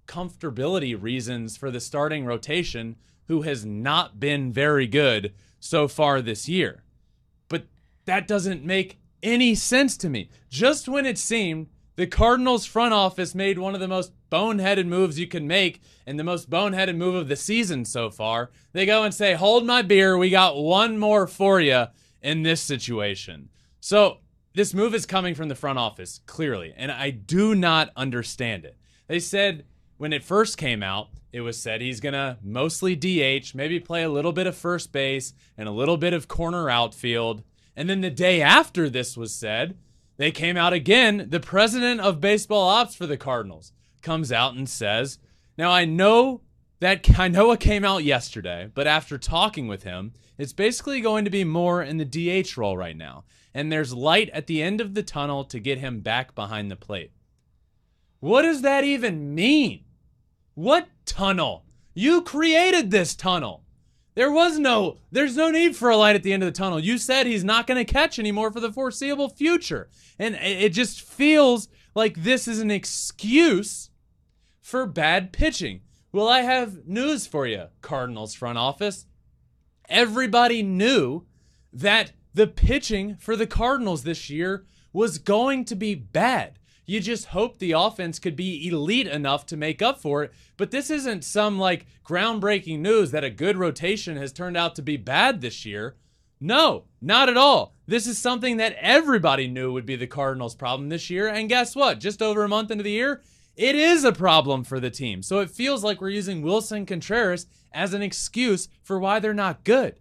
[0.09, 2.97] comfortability reasons for the starting rotation,
[3.29, 6.83] who has not been very good so far this year.
[7.49, 7.67] But
[8.05, 10.31] that doesn't make any sense to me.
[10.49, 15.19] Just when it seemed the Cardinals front office made one of the most boneheaded moves
[15.19, 19.03] you can make and the most boneheaded move of the season so far, they go
[19.03, 20.17] and say, Hold my beer.
[20.17, 21.87] We got one more for you
[22.21, 23.49] in this situation.
[23.81, 24.19] So
[24.55, 28.77] this move is coming from the front office, clearly, and I do not understand it.
[29.07, 29.65] They said
[29.97, 34.03] when it first came out, it was said he's going to mostly DH, maybe play
[34.03, 37.43] a little bit of first base and a little bit of corner outfield.
[37.77, 39.77] And then the day after this was said,
[40.17, 41.27] they came out again.
[41.29, 45.19] The president of baseball ops for the Cardinals comes out and says,
[45.59, 46.41] Now I know
[46.81, 51.27] that I know it came out yesterday, but after talking with him, it's basically going
[51.27, 53.25] to be more in the DH role right now.
[53.53, 56.77] And there's light at the end of the tunnel to get him back behind the
[56.77, 57.13] plate.
[58.21, 59.85] What does that even mean?
[60.55, 61.65] What tunnel?
[61.95, 63.65] You created this tunnel.
[64.15, 66.81] There was no, there's no need for a light at the end of the tunnel.
[66.81, 69.89] You said he's not going to catch anymore for the foreseeable future.
[70.19, 73.91] And it just feels like this is an excuse
[74.61, 75.83] for bad pitching.
[76.13, 79.07] Well, I have news for you, Cardinals front office.
[79.89, 81.27] Everybody knew
[81.73, 84.65] that the pitching for the Cardinals this year
[84.95, 86.59] was going to be bad.
[86.87, 90.33] You just hope the offense could be elite enough to make up for it.
[90.57, 94.83] But this isn't some like groundbreaking news that a good rotation has turned out to
[94.83, 95.97] be bad this year.
[96.41, 97.75] No, not at all.
[97.87, 101.29] This is something that everybody knew would be the Cardinals' problem this year.
[101.29, 101.99] And guess what?
[101.99, 103.23] Just over a month into the year,
[103.57, 105.23] it is a problem for the team.
[105.23, 109.65] So it feels like we're using Willson Contreras as an excuse for why they're not
[109.65, 109.99] good.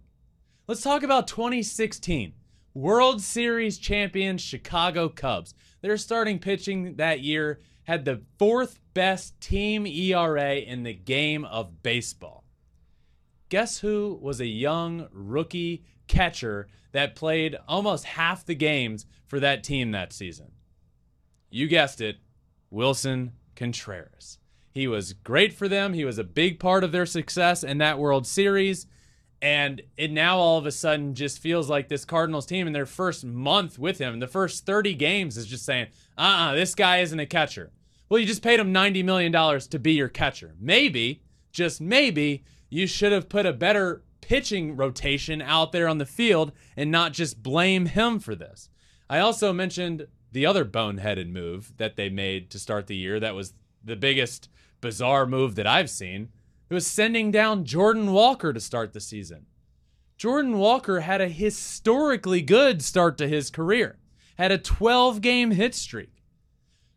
[0.68, 2.34] Let's talk about 2016.
[2.74, 5.54] World Series champions Chicago Cubs.
[5.86, 11.80] Their starting pitching that year had the fourth best team ERA in the game of
[11.84, 12.42] baseball.
[13.50, 19.62] Guess who was a young rookie catcher that played almost half the games for that
[19.62, 20.50] team that season?
[21.50, 22.16] You guessed it,
[22.68, 24.38] Willson Contreras.
[24.72, 25.92] He was great for them.
[25.92, 28.88] He was a big part of their success in that World Series.
[29.42, 32.86] And it now all of a sudden just feels like this Cardinals team in their
[32.86, 36.74] first month with him, the first 30 games, is just saying, uh uh-uh, uh this
[36.74, 37.70] guy isn't a catcher.
[38.08, 40.54] Well, you just paid him $90 million to be your catcher.
[40.60, 41.22] Maybe,
[41.52, 46.52] just maybe, you should have put a better pitching rotation out there on the field
[46.76, 48.68] and not just blame him for this.
[49.08, 53.34] I also mentioned the other boneheaded move that they made to start the year that
[53.34, 54.48] was the biggest
[54.80, 56.28] bizarre move that I've seen
[56.68, 59.46] it was sending down Jordan Walker to start the season.
[60.16, 63.98] Jordan Walker had a historically good start to his career,
[64.36, 66.22] had a 12 game hit streak.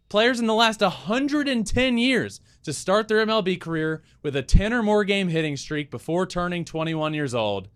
[0.08, 4.82] Players in the last 110 years to start their MLB career with a 10 or
[4.82, 7.68] more game hitting streak before turning 21 years old.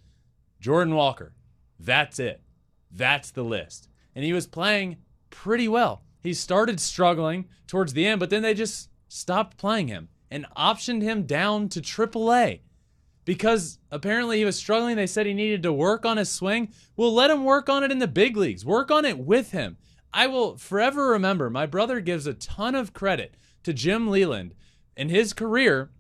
[0.59, 1.35] Jordan Walker.
[1.79, 2.41] That's it.
[2.89, 3.87] That's the list.
[4.15, 4.97] And he was playing
[5.29, 6.03] pretty well.
[6.21, 11.03] he started struggling towards the end, but then they just stopped playing him and optioned
[11.03, 12.61] him down to AAA
[13.23, 14.95] because apparently he was struggling.
[14.95, 16.73] They said he needed to work on his swing.
[16.97, 18.65] Well, let him work on it in the big leagues.
[18.65, 19.77] Work on it with him.
[20.11, 24.55] I will forever remember my brother gives a ton of credit to Jim Leyland
[24.97, 25.91] in his career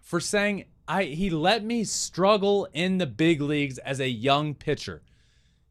[0.00, 5.02] for saying I he let me struggle in the big leagues as a young pitcher.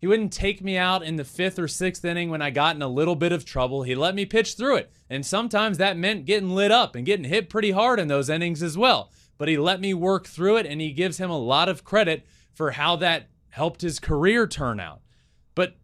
[0.02, 2.82] He wouldn't take me out in the fifth or sixth inning when I got in
[2.82, 3.84] a little bit of trouble.
[3.84, 4.92] He let me pitch through it.
[5.12, 8.64] And sometimes that meant getting lit up and getting hit pretty hard in those innings
[8.64, 9.12] as well.
[9.38, 12.26] But he let me work through it, and he gives him a lot of credit
[12.52, 15.02] for how that helped his career turn out.
[15.54, 15.76] But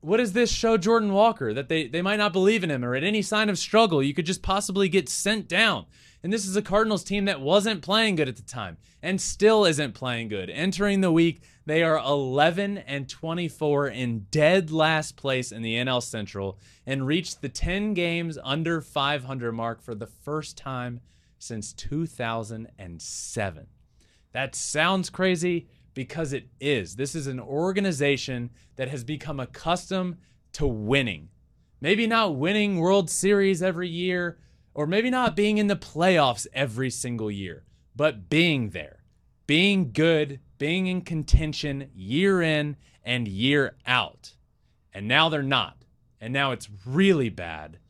[0.00, 1.54] what does this show Jordan Walker?
[1.54, 4.12] That they, they might not believe in him, or at any sign of struggle, you
[4.12, 5.86] could just possibly get sent down.
[6.22, 9.64] And this is a Cardinals team that wasn't playing good at the time and still
[9.64, 10.50] isn't playing good.
[10.50, 16.02] Entering the week, they are 11 and 24 in dead last place in the NL
[16.02, 21.00] Central and reached the 10 games under 500 mark for the first time
[21.38, 23.66] since 2007.
[24.32, 26.96] That sounds crazy because it is.
[26.96, 30.16] This is an organization that has become accustomed
[30.54, 31.28] to winning.
[31.80, 34.38] Maybe not winning World Series every year,
[34.74, 39.02] or maybe not being in the playoffs every single year, but being there,
[39.46, 44.34] being good, being in contention year in and year out.
[44.94, 45.76] And now they're not.
[46.20, 47.80] And now it's really bad.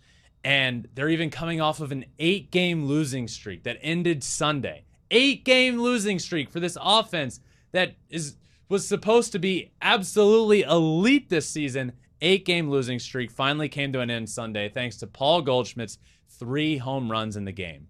[0.43, 4.87] And they're even coming off of an eight game losing streak that ended Sunday.
[5.11, 7.41] Eight game losing streak for this offense
[7.73, 8.37] that is
[8.71, 11.93] was supposed to be absolutely elite this season.
[12.23, 16.79] Eight game losing streak finally came to an end Sunday thanks to Paul Goldschmidt's three
[16.79, 17.89] home runs in the game.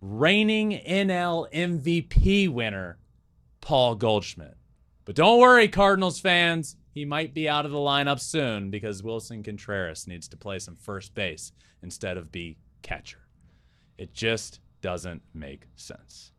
[0.00, 2.98] Reigning NL MVP winner,
[3.64, 4.58] Paul Goldschmidt.
[5.06, 6.76] But don't worry, Cardinals fans.
[6.92, 10.76] He might be out of the lineup soon because Willson Contreras needs to play some
[10.76, 11.50] first base
[11.82, 13.20] instead of be catcher.
[13.96, 16.32] It just doesn't make sense.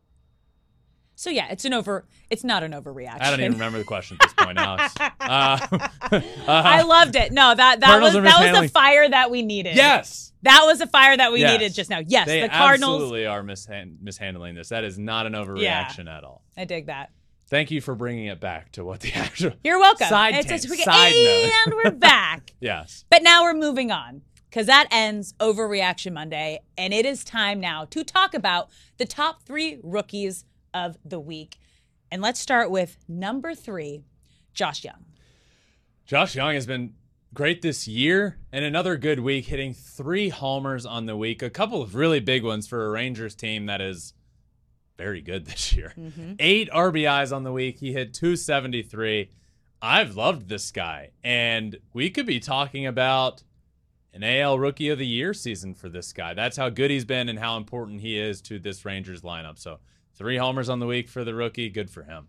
[1.17, 2.05] So yeah, it's an over.
[2.29, 3.21] It's not an overreaction.
[3.21, 4.93] I don't even remember the question at this point, Alex.
[5.25, 5.57] Uh,
[6.11, 7.31] uh, I loved it.
[7.31, 9.75] No, that that Cardinals was that was the fire that we needed.
[9.75, 11.51] yes, that was the fire that we Yes.
[11.59, 11.99] needed just now.
[12.05, 12.95] Yes, they the Cardinals.
[13.01, 14.69] absolutely are mishand- mishandling this.
[14.69, 16.43] That is not an overreaction at all.
[16.55, 17.09] I dig that.
[17.47, 19.53] Thank you for bringing it back to what the actual.
[19.63, 20.07] You're welcome.
[20.07, 21.51] Side It's just- we- side note.
[21.65, 22.53] and we're back.
[22.59, 23.05] Yes.
[23.09, 27.85] But now we're moving on because that ends Overreaction Monday, and it is time now
[27.85, 30.45] to talk about the top three rookies
[30.75, 31.57] of the week.
[32.11, 34.03] And let's start with number three,
[34.53, 35.05] Josh Jung.
[36.05, 36.93] Josh Jung has been
[37.33, 41.41] great this year and another good week, hitting three homers on the week.
[41.41, 44.13] A couple of really big ones for a Rangers team that is
[44.97, 45.93] very good this year.
[45.97, 46.33] Mm-hmm.
[46.39, 47.79] Eight RBIs on the week.
[47.79, 49.29] He hit 273.
[49.81, 51.11] I've loved this guy.
[51.23, 53.43] And we could be talking about
[54.13, 56.33] an AL Rookie of the Year season for this guy.
[56.33, 59.59] That's how good he's been and how important he is to this Rangers lineup.
[59.59, 59.79] So,
[60.15, 61.69] three homers on the week for the rookie.
[61.69, 62.27] Good for him.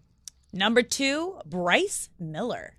[0.52, 2.76] Number two, Bryce Miller.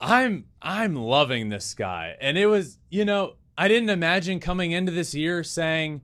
[0.00, 2.16] I'm I'm loving this guy.
[2.20, 6.02] And it was, you know, I didn't imagine coming into this year saying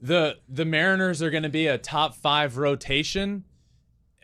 [0.00, 3.44] the the Mariners are going to be a top 5 rotation.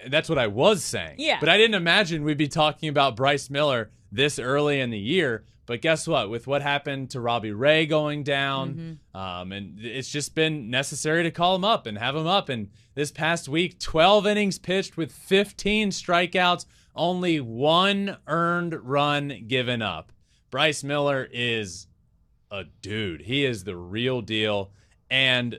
[0.08, 1.16] That's what I was saying.
[1.18, 1.38] Yeah.
[1.40, 5.44] But I didn't imagine we'd be talking about Bryce Miller this early in the year.
[5.72, 6.28] But guess what?
[6.28, 11.30] With what happened to Robbie Ray going down, um, and it's just been necessary to
[11.30, 12.50] call him up and have him up.
[12.50, 19.80] And this past week, 12 innings pitched with 15 strikeouts, only one earned run given
[19.80, 20.12] up.
[20.50, 21.86] Bryce Miller is
[22.50, 23.22] a dude.
[23.22, 24.72] He is the real deal.
[25.08, 25.58] And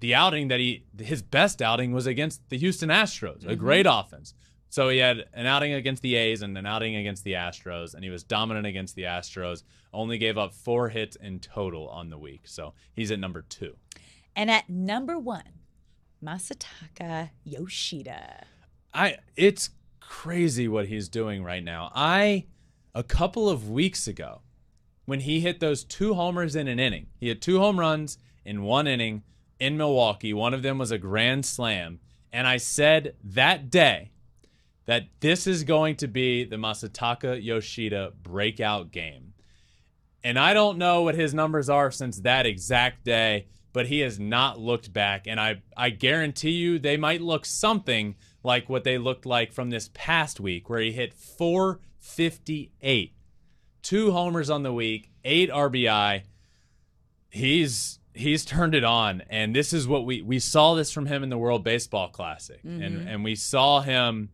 [0.00, 4.34] the outing that he, his best outing was against the Houston Astros, a great offense.
[4.72, 8.02] So he had an outing against the A's and an outing against the Astros, and
[8.02, 9.64] he was dominant against the Astros.
[9.92, 12.44] Only gave up four hits in total on the week.
[12.44, 13.76] So he's at number two.
[14.34, 15.42] And at number one,
[16.24, 18.46] Masataka Yoshida.
[18.94, 19.68] I it's
[20.00, 21.92] crazy what he's doing right now.
[21.94, 22.46] I
[22.94, 24.40] a couple of weeks ago
[25.04, 27.08] when he hit those two homers in an inning.
[27.18, 29.22] He had two home runs in one inning
[29.60, 30.32] in Milwaukee.
[30.32, 32.00] One of them was a grand slam,
[32.32, 34.11] and I said that day
[34.86, 39.34] that this is going to be the Masataka Yoshida breakout game.
[40.24, 44.18] And I don't know what his numbers are since that exact day, but he has
[44.18, 45.26] not looked back.
[45.26, 49.70] And I, I guarantee you they might look something like what they looked like from
[49.70, 53.14] this past week, where he hit 458.
[53.82, 56.22] Two homers on the week, eight RBI.
[57.30, 59.22] He's he's turned it on.
[59.28, 62.60] And this is what we we saw this from him in the World Baseball Classic.
[62.62, 63.08] And mm-hmm.
[63.08, 64.28] and we saw him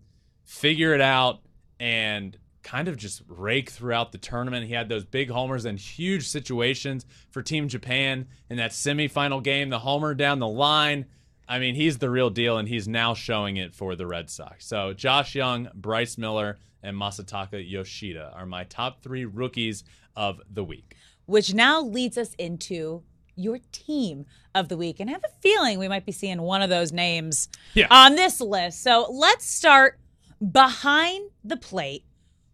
[0.48, 1.40] figure it out
[1.78, 4.66] and kind of just rake throughout the tournament.
[4.66, 9.68] He had those big homers and huge situations for Team Japan in that semifinal game,
[9.68, 11.04] the homer down the line.
[11.46, 14.66] I mean, he's the real deal, and he's now showing it for the Red Sox.
[14.66, 19.84] So, Josh Jung, Bryce Miller, and Masataka Yoshida are my top three rookies
[20.16, 20.96] of the week.
[21.26, 23.02] Which now leads us into
[23.34, 24.98] your team of the week.
[25.00, 27.87] And I have a feeling we might be seeing one of those names Yeah.
[27.90, 28.82] on this list.
[28.82, 29.98] So let's start
[30.46, 32.05] behind the plate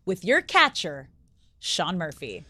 [0.05, 1.09] with your catcher,
[1.59, 2.45] Sean Murphy.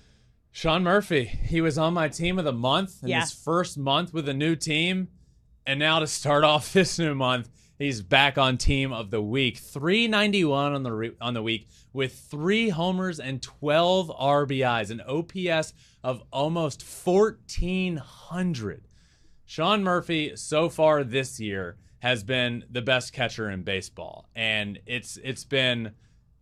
[0.51, 3.21] Sean Murphy, he was on my team of the month in Yeah.
[3.21, 5.09] his first month with a new team.
[5.67, 9.59] And now to start off this new month, he's back on team of the week.
[9.59, 15.73] 391 on the re- on the week with 3 homers and 12 RBIs, an OPS
[16.03, 18.89] of almost 1400.
[19.47, 25.19] Sean Murphy so far this year has been the best catcher in baseball and it's
[25.25, 25.91] it's been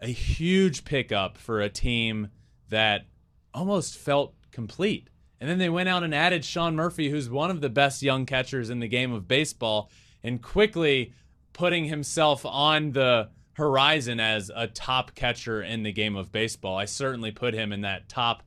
[0.00, 2.26] a huge pickup for a team
[2.68, 3.06] that
[3.54, 5.08] almost felt complete.
[5.40, 8.26] And then they went out and added Sean Murphy, who's one of the best young
[8.26, 9.88] catchers in the game of baseball,
[10.24, 11.12] and quickly
[11.52, 16.76] putting himself on the horizon as a top catcher in the game of baseball.
[16.76, 18.42] I certainly put him in that top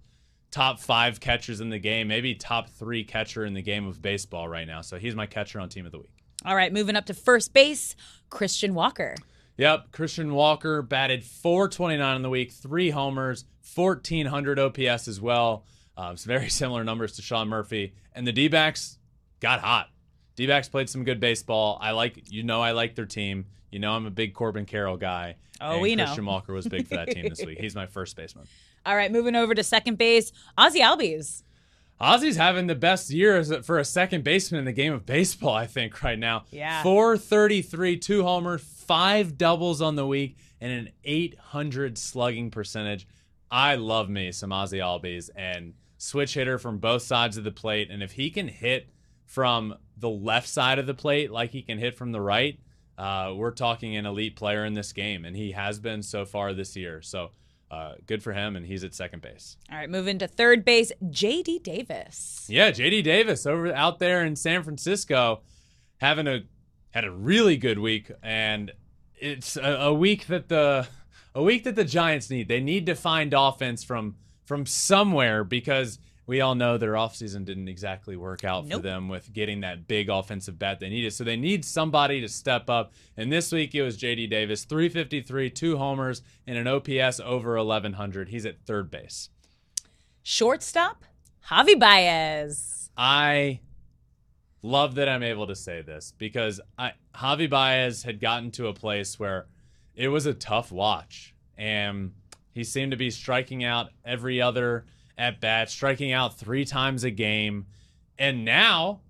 [0.52, 4.50] top 5 catchers in the game, maybe top 3 catcher in the game of baseball
[4.50, 4.82] right now.
[4.82, 6.15] So he's my catcher on team of the week.
[6.46, 7.96] All right, moving up to first base,
[8.30, 9.16] Christian Walker.
[9.58, 15.66] Yep, Christian Walker batted 429 in the week, three homers, 1400 OPS as well.
[15.98, 17.96] Um, it's very similar numbers to Sean Murphy.
[18.14, 19.00] And the D backs
[19.40, 19.90] got hot.
[20.36, 21.80] D backs played some good baseball.
[21.82, 23.46] I like, you know, I like their team.
[23.72, 25.38] You know, I'm a big Corbin Carroll guy.
[25.60, 26.06] Oh, and we know.
[26.06, 27.60] Christian Walker was big for that team this week.
[27.60, 28.46] He's my first baseman.
[28.86, 31.42] All right, moving over to second base, Ozzy Albies.
[32.00, 35.66] Ozzy's having the best year for a second baseman in the game of baseball, I
[35.66, 36.44] think, right now.
[36.52, 36.84] Yeah.
[36.84, 43.08] 433, two homers, five doubles on the week, and an 800 slugging percentage.
[43.50, 47.90] I love me some Ozzy Albies and switch hitter from both sides of the plate.
[47.90, 48.90] And if he can hit
[49.26, 52.60] from the left side of the plate like he can hit from the right,
[52.98, 56.54] uh, we're talking an elite player in this game, and he has been so far
[56.54, 57.02] this year.
[57.02, 57.32] So
[57.76, 59.58] uh, good for him, and he's at second base.
[59.70, 62.46] All right, moving to third base, JD Davis.
[62.48, 65.42] Yeah, JD Davis over out there in San Francisco
[65.98, 66.44] having a
[66.92, 68.72] had a really good week and
[69.18, 70.88] it's a, a week that the
[71.34, 72.48] a week that the Giants need.
[72.48, 77.68] They need to find offense from from somewhere because we all know their offseason didn't
[77.68, 81.14] exactly work out for them with getting that big offensive bat they needed.
[81.14, 82.94] So they need somebody to step up.
[83.16, 88.30] And this week it was JD Davis, 353, two homers, and an OPS over 1100.
[88.30, 89.30] He's at third base.
[90.24, 91.06] Shortstop,
[91.48, 92.90] Javi Baez.
[92.98, 93.60] I
[94.64, 98.74] love that I'm able to say this because I, Javi Baez had gotten to a
[98.74, 99.46] place where
[99.94, 102.14] it was a tough watch, and
[102.52, 104.86] he seemed to be striking out every other
[105.18, 107.66] at bat, striking out three times a game,
[108.18, 109.02] and now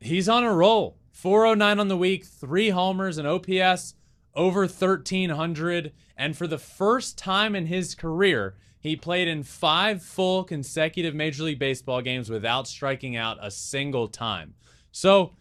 [0.00, 0.98] he's on a roll.
[1.12, 3.94] 409 on the week, three homers, and OPS
[4.34, 5.92] over 1300.
[6.16, 11.44] And for the first time in his career, he played in five full consecutive Major
[11.44, 14.54] League Baseball games without striking out a single time.
[14.92, 15.32] So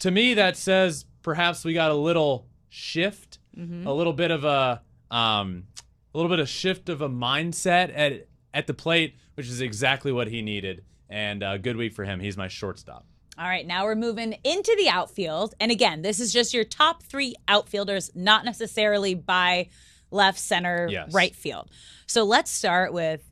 [0.00, 3.38] to me, that says perhaps we got a little shift,
[3.86, 5.64] a little bit of a um,
[6.12, 10.12] a little bit of shift of a mindset at at the plate, which is exactly
[10.12, 10.84] what he needed.
[11.08, 12.20] And uh, good week for him.
[12.20, 13.06] He's my shortstop.
[13.38, 15.54] All right, now we're moving into the outfield.
[15.58, 19.70] And again, this is just your top three outfielders, not necessarily by
[20.10, 21.10] left, center, Yes.
[21.14, 21.70] right field.
[22.06, 23.22] So let's start with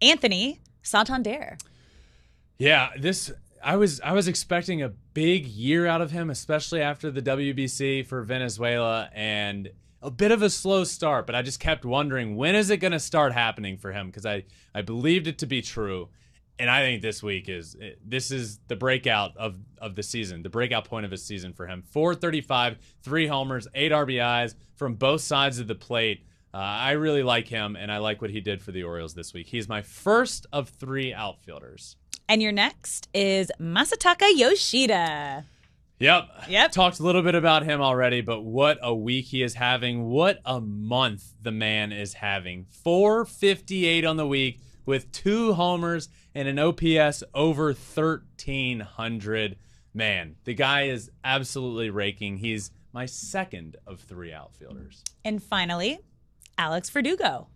[0.00, 1.58] Anthony Santander.
[2.56, 3.32] Yeah, this
[3.64, 8.06] I was I was expecting a big year out of him, especially after the WBC
[8.06, 9.70] for Venezuela and
[10.02, 12.92] a bit of a slow start, but I just kept wondering when is it going
[12.92, 16.08] to start happening for him because I I believed it to be true.
[16.58, 20.50] And I think this week is this is the breakout of of the season, the
[20.50, 21.82] breakout point of his season for him.
[21.82, 26.24] 435, 3 homers, 8 RBIs from both sides of the plate.
[26.54, 29.32] Uh, I really like him, and I like what he did for the Orioles this
[29.32, 29.46] week.
[29.46, 31.96] He's my first of three outfielders.
[32.28, 35.46] And your next is Masataka Yoshida.
[36.02, 36.28] Yep.
[36.48, 36.72] Yep.
[36.72, 40.06] Talked a little bit about him already, but what a week he is having.
[40.06, 42.66] What a month the man is having.
[42.82, 49.56] 458 on the week with two homers and an OPS over 1300.
[49.94, 52.38] Man, the guy is absolutely raking.
[52.38, 55.04] He's my second of three outfielders.
[55.24, 56.00] And finally,
[56.58, 57.46] Alex Verdugo.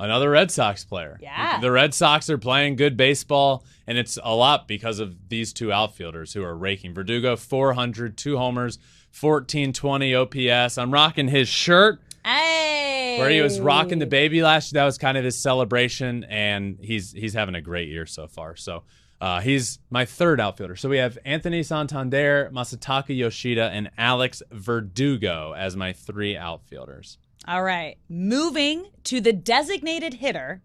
[0.00, 1.18] Another Red Sox player.
[1.20, 1.60] Yeah.
[1.60, 5.72] The Red Sox are playing good baseball, and it's a lot because of these two
[5.72, 6.94] outfielders who are raking.
[6.94, 8.78] Verdugo, 400, two homers,
[9.18, 10.78] 1420 OPS.
[10.78, 12.00] I'm rocking his shirt.
[12.24, 13.16] Hey.
[13.18, 14.80] where he was rocking the baby last year.
[14.80, 18.56] That was kind of his celebration, and he's he's having a great year so far.
[18.56, 18.82] So
[19.20, 20.76] uh, he's my third outfielder.
[20.76, 27.18] So we have Anthony Santander, Masataka Yoshida, and Alex Verdugo as my three outfielders.
[27.50, 27.98] All right.
[28.08, 30.62] Moving to the designated hitter,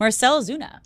[0.00, 0.80] Marcell Ozuna.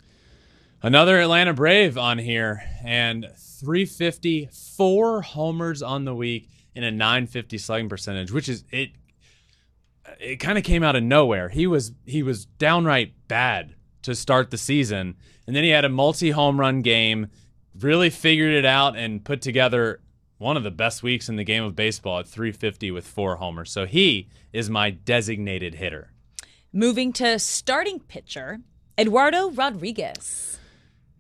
[0.83, 7.57] Another Atlanta Brave on here, and 350, four homers on the week in a 950
[7.57, 8.91] slugging percentage, which is it.
[10.21, 11.49] It kind of came out of nowhere.
[11.49, 15.17] He was he was downright bad to start the season,
[15.47, 17.29] and then he had a multi home run game,
[17.81, 20.03] really figured it out, and put together
[20.39, 23.71] one of the best weeks in the game of baseball at 350 with four homers.
[23.71, 26.11] So he is my designated hitter.
[26.73, 28.61] Moving to starting pitcher,
[28.99, 30.59] Eduardo Rodriguez.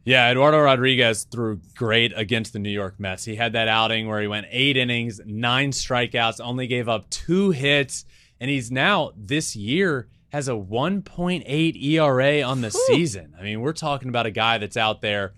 [0.04, 3.24] Yeah, Eduardo Rodriguez threw great against the New York Mets.
[3.24, 7.52] He had that outing where he went eight innings, nine strikeouts, only gave up two
[7.52, 8.04] hits,
[8.38, 12.84] and he's now this year has a 1.8 ERA on the Whew.
[12.96, 13.34] season.
[13.38, 15.32] I mean, we're talking about a guy that's out there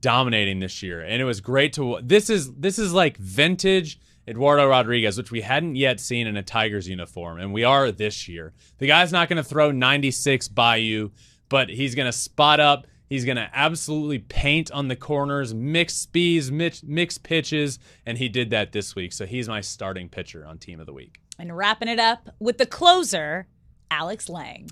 [0.00, 1.98] dominating this year, and it was great to.
[2.02, 6.42] This is this is like vintage Eduardo Rodriguez, which we hadn't yet seen in a
[6.42, 8.52] Tigers uniform, and we are this year.
[8.78, 11.12] The guy's not going to throw 96 by you,
[11.48, 15.94] but he's going to spot up He's going to absolutely paint on the corners, mix
[15.94, 19.12] speeds, mix, mix pitches, and he did that this week.
[19.12, 21.20] So he's my starting pitcher on Team of the Week.
[21.38, 23.46] And wrapping it up with the closer,
[23.90, 24.70] Alex Lange.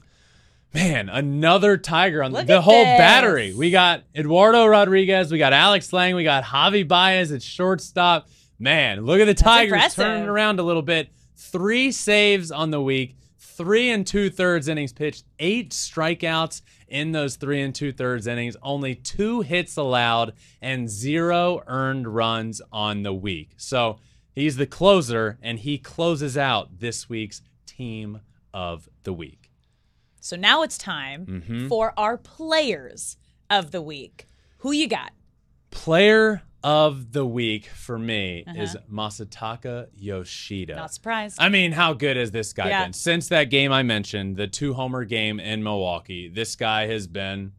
[0.75, 2.99] Man, another Tiger on Look the whole this.
[2.99, 3.55] battery.
[3.55, 8.29] We got Eduardo Rodriguez, we got Alex Lange, we got Javi Baez at shortstop.
[8.59, 11.11] Man, look at the Tigers turning around a little bit.
[11.37, 17.37] Three saves on the week, three and two thirds innings pitched, eight strikeouts in those
[17.37, 23.15] three and two thirds innings, only two hits allowed and zero earned runs on the
[23.15, 23.51] week.
[23.59, 24.01] So
[24.35, 28.23] he's the closer, and he closes out this week's team
[28.53, 29.44] of the week.
[30.25, 31.69] So now it's time mm-hmm.
[31.69, 33.19] for our players
[33.51, 34.27] of the week.
[34.61, 35.13] Who you got?
[35.71, 38.63] Player of the week for me uh-huh.
[38.63, 40.77] is Masataka Yoshida.
[40.77, 41.37] Not surprised.
[41.39, 42.85] I mean, how good has this guy yeah.
[42.85, 42.95] been?
[42.95, 47.53] Since that game I mentioned, the two homer game in Milwaukee, this guy has been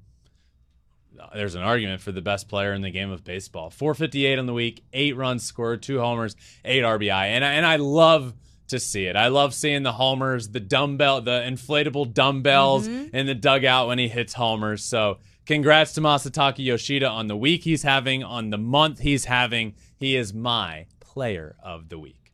[1.36, 3.70] there's an argument for the best player in the game of baseball.
[3.70, 6.36] 458 on the week, 8 runs scored, 2 homers,
[6.66, 7.26] 8 RBI.
[7.26, 8.34] And I, and I love
[8.68, 9.16] to see it.
[9.16, 13.16] I love seeing the homers, the dumbbell, the inflatable dumbbells mm-hmm.
[13.16, 14.84] in the dugout when he hits homers.
[14.84, 19.76] So Congrats to Masataka Yoshida on the week he's having, on the month he's having.
[19.96, 22.34] He is my player of the week.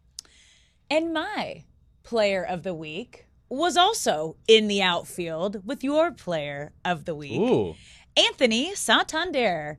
[0.90, 1.66] And my
[2.04, 7.38] player of the week was also in the outfield with your player of the week,
[7.38, 7.76] Ooh.
[8.16, 9.78] Anthony Santander.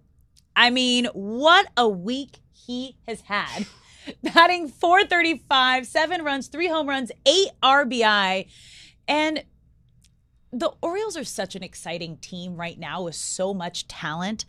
[0.55, 3.65] I mean, what a week he has had.
[4.23, 8.49] Batting 435, seven runs, three home runs, eight RBI.
[9.09, 9.45] And
[10.53, 14.45] the Orioles are such an exciting team right now with so much talent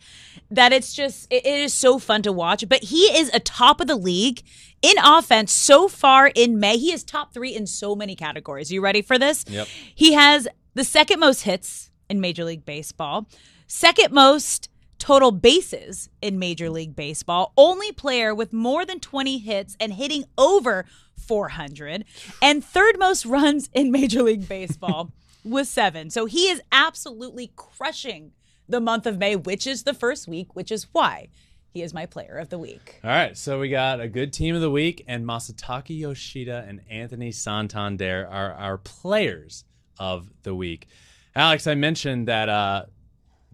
[0.50, 2.68] that it's just it, is so fun to watch.
[2.68, 4.42] But he is a top of the league
[4.82, 6.76] in offense so far in May.
[6.76, 8.70] He is top three in so many categories.
[8.70, 9.44] You ready for this?
[9.48, 9.66] Yep.
[9.94, 13.26] He has the second most hits in Major League Baseball,
[13.66, 14.68] second most
[15.04, 20.24] total bases in Major League Baseball, only player with more than 20 hits and hitting
[20.38, 20.86] over
[21.18, 22.06] 400,
[22.40, 25.12] and third most runs in Major League Baseball.
[25.44, 26.08] with seven.
[26.08, 28.32] So he is absolutely crushing
[28.66, 31.28] the month of May, which is the first week, which is why
[31.68, 32.98] he is my player of the week.
[33.04, 36.80] All right, so we got a good team of the week, and Masataka Yoshida and
[36.88, 39.66] Anthony Santander are our players
[39.98, 40.88] of the week.
[41.36, 42.84] Alex, I mentioned that uh,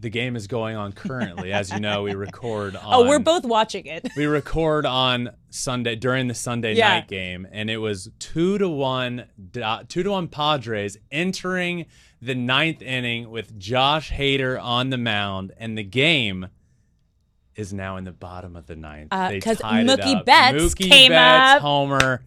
[0.01, 1.53] the game is going on currently.
[1.53, 2.83] As you know, we record on.
[2.93, 4.09] Oh, we're both watching it.
[4.17, 6.89] we record on Sunday during the Sunday yeah.
[6.89, 9.27] night game, and it was two to one,
[9.89, 11.87] two to one Padres entering
[12.21, 16.49] the ninth inning with Josh Hader on the mound, and the game
[17.55, 19.11] is now in the bottom of the ninth.
[19.11, 21.63] Because uh, Mookie Betts Mookie came Betts, up.
[21.63, 22.23] Homer.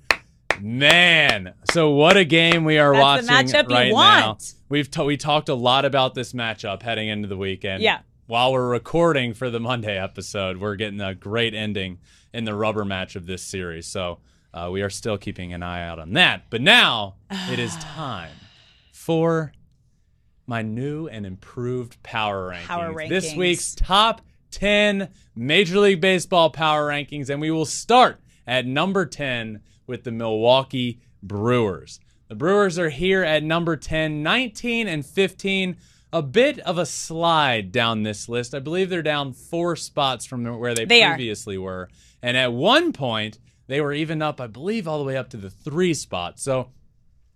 [0.62, 3.28] Man, so what a game we are That's watching
[3.70, 4.38] right now.
[4.70, 7.84] We've t- we talked a lot about this matchup heading into the weekend.
[7.84, 8.00] Yeah.
[8.28, 12.00] While we're recording for the Monday episode, we're getting a great ending
[12.34, 13.86] in the rubber match of this series.
[13.86, 14.20] So
[14.54, 16.50] uh, we are still keeping an eye out on that.
[16.50, 18.32] But now it is time
[18.92, 19.52] for
[20.48, 22.66] my new and improved power rankings.
[22.66, 23.10] Power rankings.
[23.10, 27.30] This week's top 10 Major League Baseball power rankings.
[27.30, 32.00] And we will start at number 10 with the Milwaukee Brewers.
[32.28, 35.78] The Brewers are here at number 10, 19 and 15.
[36.12, 38.54] A bit of a slide down this list.
[38.54, 41.62] I believe they're down four spots from where they, they previously are.
[41.62, 41.90] were.
[42.22, 45.38] And at one point, they were even up, I believe, all the way up to
[45.38, 46.40] the three spot.
[46.40, 46.70] So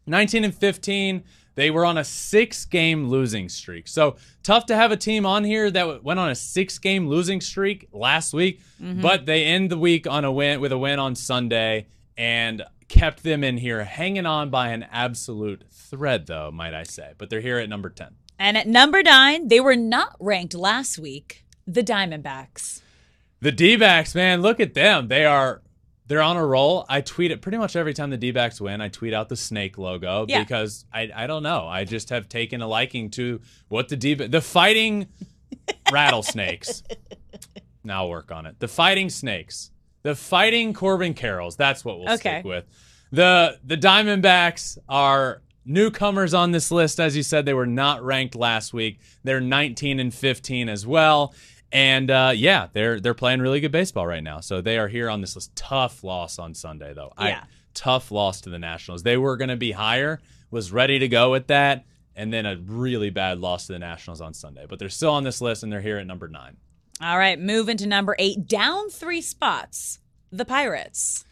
[0.06, 1.24] 19 and 15.
[1.56, 3.88] They were on a six game losing streak.
[3.88, 7.42] So tough to have a team on here that went on a six game losing
[7.42, 9.02] streak last week, mm-hmm.
[9.02, 11.88] but they end the week on a win with a win on Sunday
[12.18, 17.14] and kept them in here hanging on by an absolute thread, though, might I say.
[17.18, 18.16] But they're here at number 10.
[18.40, 21.44] And at number nine, they were not ranked last week.
[21.66, 22.82] The Diamondbacks.
[23.42, 25.08] The D-backs, man, look at them.
[25.10, 25.62] They are
[26.08, 26.86] they're on a roll.
[26.88, 28.80] I tweet it pretty much every time the D-backs win.
[28.80, 30.40] I tweet out the snake logo Yeah.
[30.40, 31.68] because I I don't know.
[31.68, 35.08] I just have taken a liking to what the D the fighting
[35.92, 36.84] rattlesnakes.
[37.84, 38.60] Now work on it.
[38.60, 39.72] The fighting snakes.
[40.08, 41.58] The fighting Corbin Carrolls.
[41.58, 42.40] That's what we'll Okay.
[42.40, 42.66] stick with.
[43.12, 48.36] The the Diamondbacks are newcomers on this list as you said they were not ranked
[48.36, 49.00] last week.
[49.26, 51.34] They're 19 and 15 as well.
[51.74, 54.40] And uh, yeah, they're they're playing really good baseball right now.
[54.40, 55.54] So they are here on this list.
[55.58, 57.12] Tough loss on Sunday though.
[57.20, 57.42] Yeah.
[57.44, 59.04] I, tough loss to the Nationals.
[59.04, 60.22] They were going to be higher.
[60.52, 61.84] Was ready to go with that,
[62.16, 64.66] and then a really bad loss to the Nationals on Sunday.
[64.70, 66.56] But they're still on this list, and they're here at number nine.
[67.00, 70.00] All right, moving to number eight, down three spots.
[70.32, 71.26] The Pirates.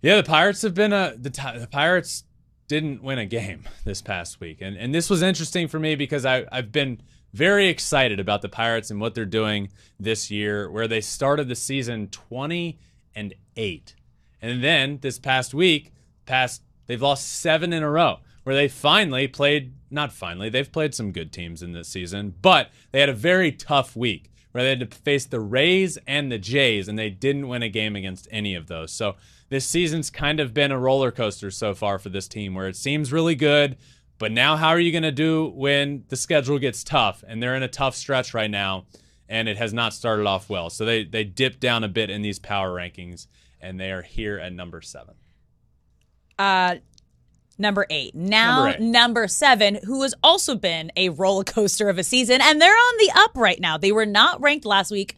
[0.00, 2.24] Yeah, the Pirates have been a the, the Pirates
[2.68, 6.24] didn't win a game this past week, and and this was interesting for me because
[6.24, 7.02] I I've been
[7.34, 9.70] very excited about the Pirates and what they're doing
[10.00, 12.78] this year, where they started the season twenty
[13.14, 13.94] and eight,
[14.40, 15.92] and then this past week,
[16.24, 20.94] past they've lost seven in a row, where they finally played not finally they've played
[20.94, 24.70] some good teams in this season, but they had a very tough week where they
[24.70, 28.28] had to face the Rays and the Jays, and they didn't win a game against
[28.30, 28.92] any of those.
[28.92, 29.16] So
[29.48, 32.76] this season's kind of been a roller coaster so far for this team, where it
[32.76, 33.76] seems really good,
[34.18, 37.22] but now how are you going to do when the schedule gets tough?
[37.26, 38.86] And they're in a tough stretch right now,
[39.28, 40.70] and it has not started off well.
[40.70, 43.26] So they they dipped down a bit in these power rankings,
[43.60, 45.14] and they are here at number seven.
[46.38, 46.76] Uh,
[47.58, 48.14] number eight.
[48.14, 52.60] Now, Number number, seven, who has also been a roller coaster of a season, and
[52.60, 53.76] they're on the up right now.
[53.78, 55.16] They were not ranked last week.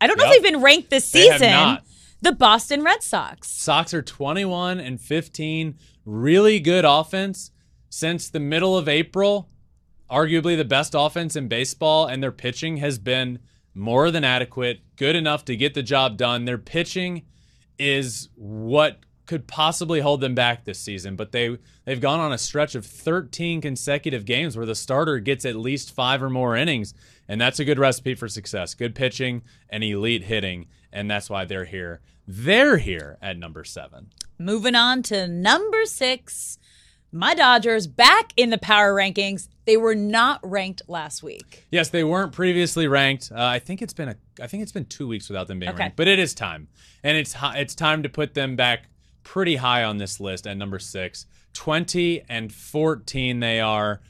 [0.00, 1.50] I don't know if they've been ranked this season.
[1.50, 1.84] not.
[2.20, 3.48] The Boston Red Sox.
[3.50, 5.76] Sox are 21 and 15.
[6.06, 7.50] Really good offense
[7.90, 9.50] since the middle of April.
[10.10, 13.40] Arguably the best offense in baseball, and their pitching has been
[13.74, 16.44] more than adequate, good enough to get the job done.
[16.44, 17.22] Their pitching
[17.78, 22.38] is what could possibly hold them back this season, but they they've gone on a
[22.38, 26.94] stretch of 13 consecutive games where the starter gets at least 5 or more innings,
[27.28, 28.74] and that's a good recipe for success.
[28.74, 32.00] Good pitching and elite hitting, and that's why they're here.
[32.26, 34.08] They're here at number 7.
[34.38, 36.58] Moving on to number six.
[37.12, 39.48] My Dodgers back in the power rankings.
[39.66, 41.64] They were not ranked last week.
[41.70, 43.30] Yes, they weren't previously ranked.
[43.30, 45.70] Uh, I think it's been a I think it's been 2 weeks without them being
[45.70, 45.78] Okay.
[45.84, 46.66] ranked, but it is time.
[47.04, 48.88] And it's it's time to put them back
[49.24, 51.26] pretty high on this list at number 6.
[51.54, 54.00] 20 and 14 they are.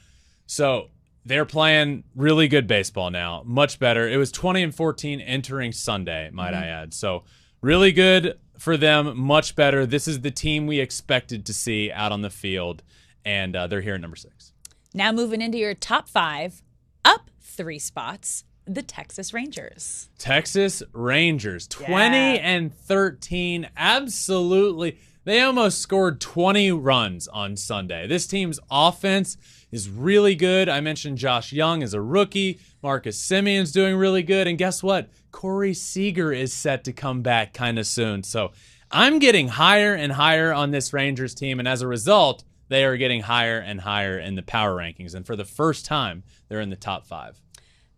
[0.45, 0.89] So
[1.25, 4.07] they're playing really good baseball now, much better.
[4.07, 6.93] It was 20 and 14 entering Sunday, might I add.
[6.93, 7.23] So
[7.61, 9.85] really good for them, much better.
[9.85, 12.83] This is the team we expected to see out on the field,
[13.23, 14.53] and uh, they're here at number six.
[14.93, 16.61] Now moving into your top five,
[17.03, 20.09] up three spots, the Texas Rangers.
[20.17, 22.33] Texas Rangers, 20 Yeah.
[22.41, 23.69] and 13.
[23.77, 24.97] Absolutely.
[25.23, 28.05] They almost scored 20 runs on Sunday.
[28.07, 29.37] This team's offense
[29.71, 30.69] is really good.
[30.69, 32.59] I mentioned Josh Jung as a rookie.
[32.83, 34.47] Marcus Semien's doing really good.
[34.47, 35.09] And guess what?
[35.31, 38.21] Corey Seager is set to come back kind of soon.
[38.23, 38.51] So
[38.91, 41.57] I'm getting higher and higher on this Rangers team.
[41.59, 45.15] And as a result, they are getting higher and higher in the power rankings.
[45.15, 47.41] And for the first time, they're in the top five.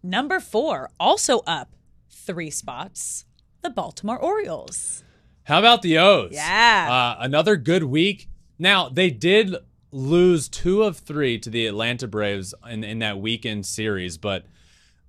[0.08, 1.76] Number four, also up
[2.10, 3.26] three spots,
[3.62, 5.04] the Baltimore Orioles.
[5.44, 6.32] How about the O's?
[6.32, 6.88] Yeah.
[7.20, 8.30] Uh, another good week.
[8.58, 9.58] Now, they did
[9.92, 14.46] lose two of three to the Atlanta Braves in, in that weekend series, but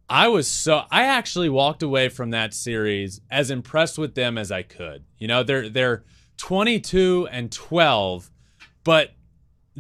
[0.09, 4.51] I was so I actually walked away from that series as impressed with them as
[4.51, 5.05] I could.
[5.17, 6.03] You know, they're they're
[6.39, 8.33] 22 and 12,
[8.83, 9.13] but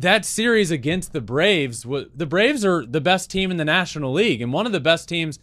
[0.01, 4.41] that series against the Braves, the Braves are the best team in the National League
[4.41, 5.39] and one of the best teams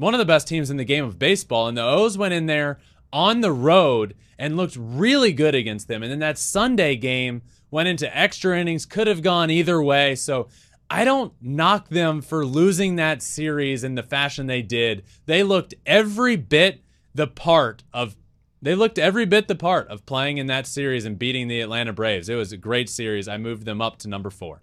[0.00, 1.68] one of the best teams in the game of baseball.
[1.68, 2.78] And the O's went in there
[3.12, 6.02] on the road and looked really good against them.
[6.02, 10.14] And then that Sunday game went into extra innings, could have gone either way.
[10.14, 10.48] So
[10.88, 15.04] I don't knock them for losing that series in the fashion they did.
[15.26, 16.82] They looked every bit
[17.14, 18.16] the part of
[18.62, 21.92] they looked every bit the part of playing in that series and beating the Atlanta
[21.92, 22.28] Braves.
[22.28, 23.28] It was a great series.
[23.28, 24.60] I moved them up to number 4.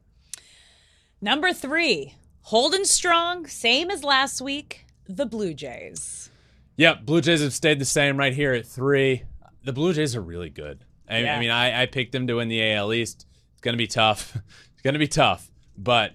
[1.19, 6.29] Number three, holding strong, same as last week, the Blue Jays.
[6.75, 9.23] Yep, Blue Jays have stayed the same right here at three.
[9.63, 10.85] The Blue Jays are really good.
[11.09, 11.35] I, Yeah.
[11.35, 13.25] I mean, I, I picked them to win the AL East.
[13.53, 14.35] It's going to be tough.
[14.73, 16.13] it's going to be tough, but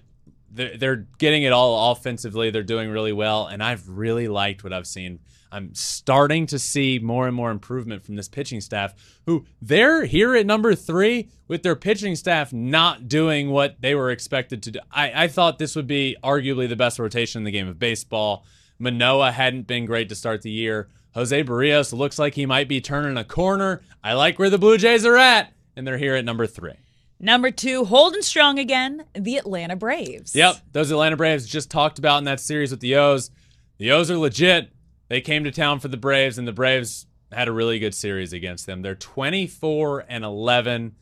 [0.49, 2.49] they're, they're getting it all offensively.
[2.49, 5.19] They're doing really well, and I've really liked what I've seen.
[5.53, 8.95] I'm starting to see more and more improvement from this pitching staff,
[9.27, 14.09] who they're here at number three with their pitching staff not doing what they were
[14.09, 14.79] expected to do.
[14.91, 18.45] I, I thought this would be arguably the best rotation in the game of baseball.
[18.79, 20.89] Manoah hadn't been great to start the year.
[21.13, 23.81] Jose Berrios looks like he might be turning a corner.
[24.03, 26.73] I like where the Blue Jays are at, and they're here at number three.
[27.19, 30.35] Number two, holding strong again, the Atlanta Braves.
[30.35, 33.29] Yep, those Atlanta Braves just talked about in that series with the O's.
[33.77, 34.71] The O's are legit.
[35.13, 38.33] They came to town for the Braves, and the Braves had a really good series
[38.33, 38.81] against them.
[38.81, 40.95] They're 24 and 11.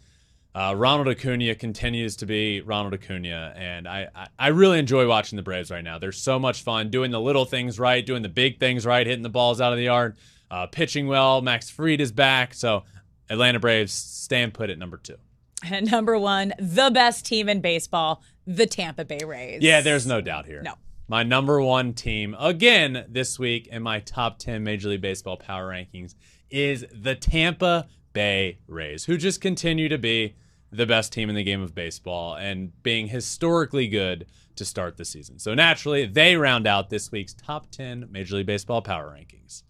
[0.54, 5.38] Uh, Ronald Acuna continues to be Ronald Acuna, and I, I, I really enjoy watching
[5.38, 5.98] the Braves right now.
[5.98, 9.24] They're so much fun doing the little things right, doing the big things right, hitting
[9.24, 10.18] the balls out of the yard,
[10.52, 11.42] uh, pitching well.
[11.42, 12.84] Max Fried is back, so
[13.30, 15.16] Atlanta Braves stand put at number two.
[15.64, 19.62] And number one, the best team in baseball, the Tampa Bay Rays.
[19.62, 20.62] Yeah, there's no doubt here.
[20.64, 20.74] No.
[21.12, 25.70] My number one team again this week in my top 10 Major League Baseball power
[25.70, 26.16] rankings
[26.50, 30.36] is the Tampa Bay Rays, who just continue to be
[30.72, 35.04] the best team in the game of baseball and being historically good to start the
[35.04, 35.38] season.
[35.38, 39.64] So naturally, they round out this week's top 10 Major League Baseball power rankings.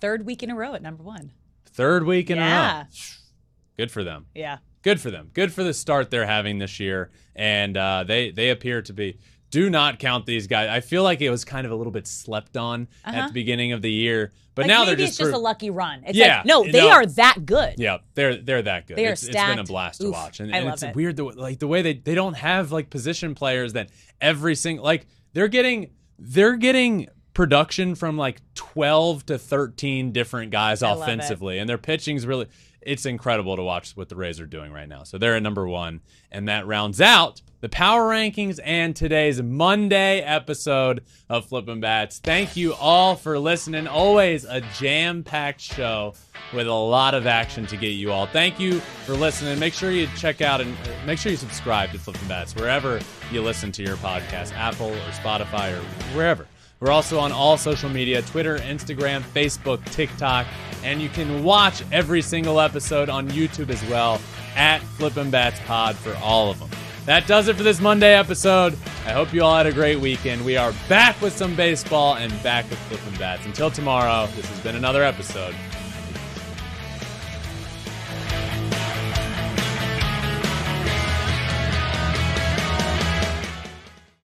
[0.00, 1.30] Third week in a row at number one.
[1.66, 2.80] Third week in Yeah.
[2.80, 2.84] a row.
[3.76, 4.26] Good for them.
[4.34, 4.58] Yeah.
[4.82, 5.30] good for them.
[5.34, 9.18] Good for the start they're having this year, and uh, they they appear to be.
[9.50, 10.68] Do not count these guys.
[10.68, 13.26] I feel like it was kind of a little bit slept on at uh-huh.
[13.28, 15.40] the beginning of the year, but Like now maybe they're just it's just pro- a
[15.40, 16.02] lucky run.
[16.04, 16.90] It's Yeah, like, no, they no.
[16.90, 17.74] are that good.
[17.78, 18.96] Yeah, they're they're that good.
[18.96, 20.96] They are it's, it's been a blast to watch, and, and it's it.
[20.96, 23.90] weird the like the way they they don't have like position players that
[24.20, 30.82] every single like they're getting they're getting production from like 12 to 13 different guys
[30.82, 32.46] I offensively and their pitching's really
[32.86, 35.02] it's incredible to watch what the Rays are doing right now.
[35.02, 40.20] So they're at number 1 and that rounds out the power rankings and today's Monday
[40.20, 42.18] episode of Flippin' Bats.
[42.18, 43.88] Thank you all for listening.
[43.88, 46.14] Always a jam-packed show
[46.54, 48.26] with a lot of action to get you all.
[48.26, 49.58] Thank you for listening.
[49.58, 53.00] Make sure you check out and uh, make sure you subscribe to Flippin' Bats wherever
[53.32, 55.82] you listen to your podcast, Apple or Spotify or
[56.14, 56.46] wherever.
[56.80, 60.46] We're also on all social media Twitter, Instagram, Facebook, TikTok,
[60.84, 64.20] and you can watch every single episode on YouTube as well
[64.54, 66.68] at Flippin' Bats Pod for all of them.
[67.06, 68.76] That does it for this Monday episode.
[69.06, 70.44] I hope you all had a great weekend.
[70.44, 73.46] We are back with some baseball and back with Flippin' Bats.
[73.46, 75.54] Until tomorrow, this has been another episode